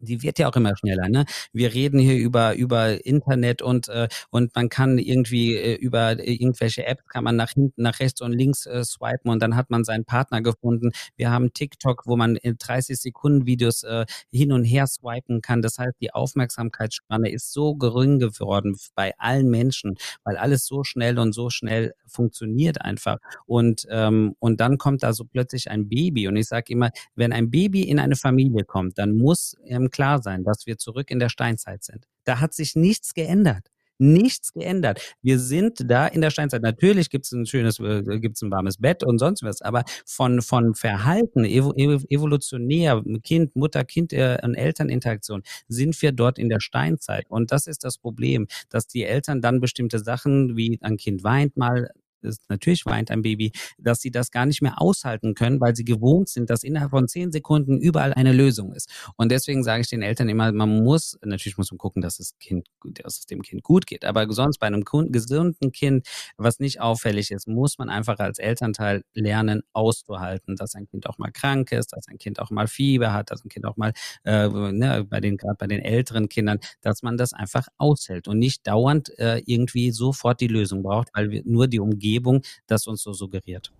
[0.00, 1.08] die wird ja auch immer schneller.
[1.08, 1.24] Ne?
[1.52, 6.32] Wir reden hier über über Internet und äh, und man kann irgendwie äh, über äh,
[6.32, 9.70] irgendwelche Apps kann man nach hinten, nach rechts und links äh, swipen und dann hat
[9.70, 10.90] man seinen Partner gefunden.
[11.16, 15.62] Wir haben TikTok, wo man in 30 Sekunden Videos äh, hin und her swipen kann.
[15.62, 21.18] Das heißt, die Aufmerksamkeitsspanne ist so gering geworden bei allen Menschen, weil alles so schnell
[21.18, 23.18] und so schnell funktioniert einfach.
[23.46, 27.32] Und ähm, und dann kommt da so plötzlich ein Baby und ich sage immer, wenn
[27.32, 31.18] ein Baby in eine Familie kommt, dann muss ähm, klar sein, dass wir zurück in
[31.18, 32.06] der Steinzeit sind.
[32.24, 35.00] Da hat sich nichts geändert nichts geändert.
[35.22, 36.62] Wir sind da in der Steinzeit.
[36.62, 39.84] Natürlich gibt es ein schönes, äh, gibt es ein warmes Bett und sonst was, aber
[40.06, 46.60] von, von Verhalten, evolutionär, Kind, Mutter, Kind äh, und Elterninteraktion sind wir dort in der
[46.60, 47.26] Steinzeit.
[47.28, 51.56] Und das ist das Problem, dass die Eltern dann bestimmte Sachen, wie ein Kind weint
[51.56, 51.90] mal,
[52.22, 55.84] ist, natürlich weint ein Baby, dass sie das gar nicht mehr aushalten können, weil sie
[55.84, 58.90] gewohnt sind, dass innerhalb von zehn Sekunden überall eine Lösung ist.
[59.16, 62.38] Und deswegen sage ich den Eltern immer, man muss, natürlich muss man gucken, dass, das
[62.38, 64.04] kind, dass es dem Kind gut geht.
[64.04, 66.06] Aber sonst bei einem gesunden Kind,
[66.36, 71.18] was nicht auffällig ist, muss man einfach als Elternteil lernen, auszuhalten, dass ein Kind auch
[71.18, 73.92] mal krank ist, dass ein Kind auch mal Fieber hat, dass ein Kind auch mal,
[74.24, 78.38] äh, ne, bei den, gerade bei den älteren Kindern, dass man das einfach aushält und
[78.38, 82.86] nicht dauernd äh, irgendwie sofort die Lösung braucht, weil wir nur die Umgebung Umgebung das
[82.86, 83.70] uns so suggeriert.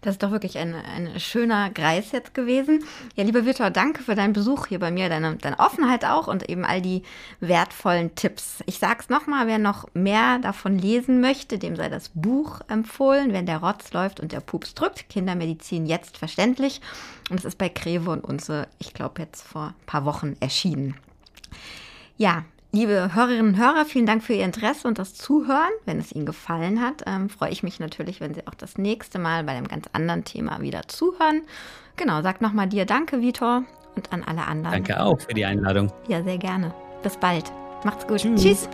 [0.00, 2.84] Das ist doch wirklich ein, ein schöner Kreis jetzt gewesen.
[3.16, 6.48] Ja, lieber Victor, danke für deinen Besuch hier bei mir, deine, deine Offenheit auch und
[6.48, 7.02] eben all die
[7.40, 8.62] wertvollen Tipps.
[8.66, 13.46] Ich sag's nochmal, wer noch mehr davon lesen möchte, dem sei das Buch empfohlen, wenn
[13.46, 15.08] der Rotz läuft und der Pups drückt.
[15.08, 16.80] Kindermedizin jetzt verständlich.
[17.30, 20.96] Und es ist bei Greve und Unze, ich glaube, jetzt vor ein paar Wochen erschienen.
[22.16, 22.44] Ja,
[22.74, 25.70] Liebe Hörerinnen und Hörer, vielen Dank für Ihr Interesse und das Zuhören.
[25.84, 29.20] Wenn es Ihnen gefallen hat, ähm, freue ich mich natürlich, wenn Sie auch das nächste
[29.20, 31.42] Mal bei einem ganz anderen Thema wieder zuhören.
[31.96, 33.62] Genau, sag nochmal dir Danke, Vitor,
[33.94, 34.72] und an alle anderen.
[34.72, 35.92] Danke auch für die Einladung.
[36.08, 36.74] Ja, sehr gerne.
[37.04, 37.44] Bis bald.
[37.84, 38.18] Macht's gut.
[38.18, 38.42] Tschüss.
[38.42, 38.68] Tschüss.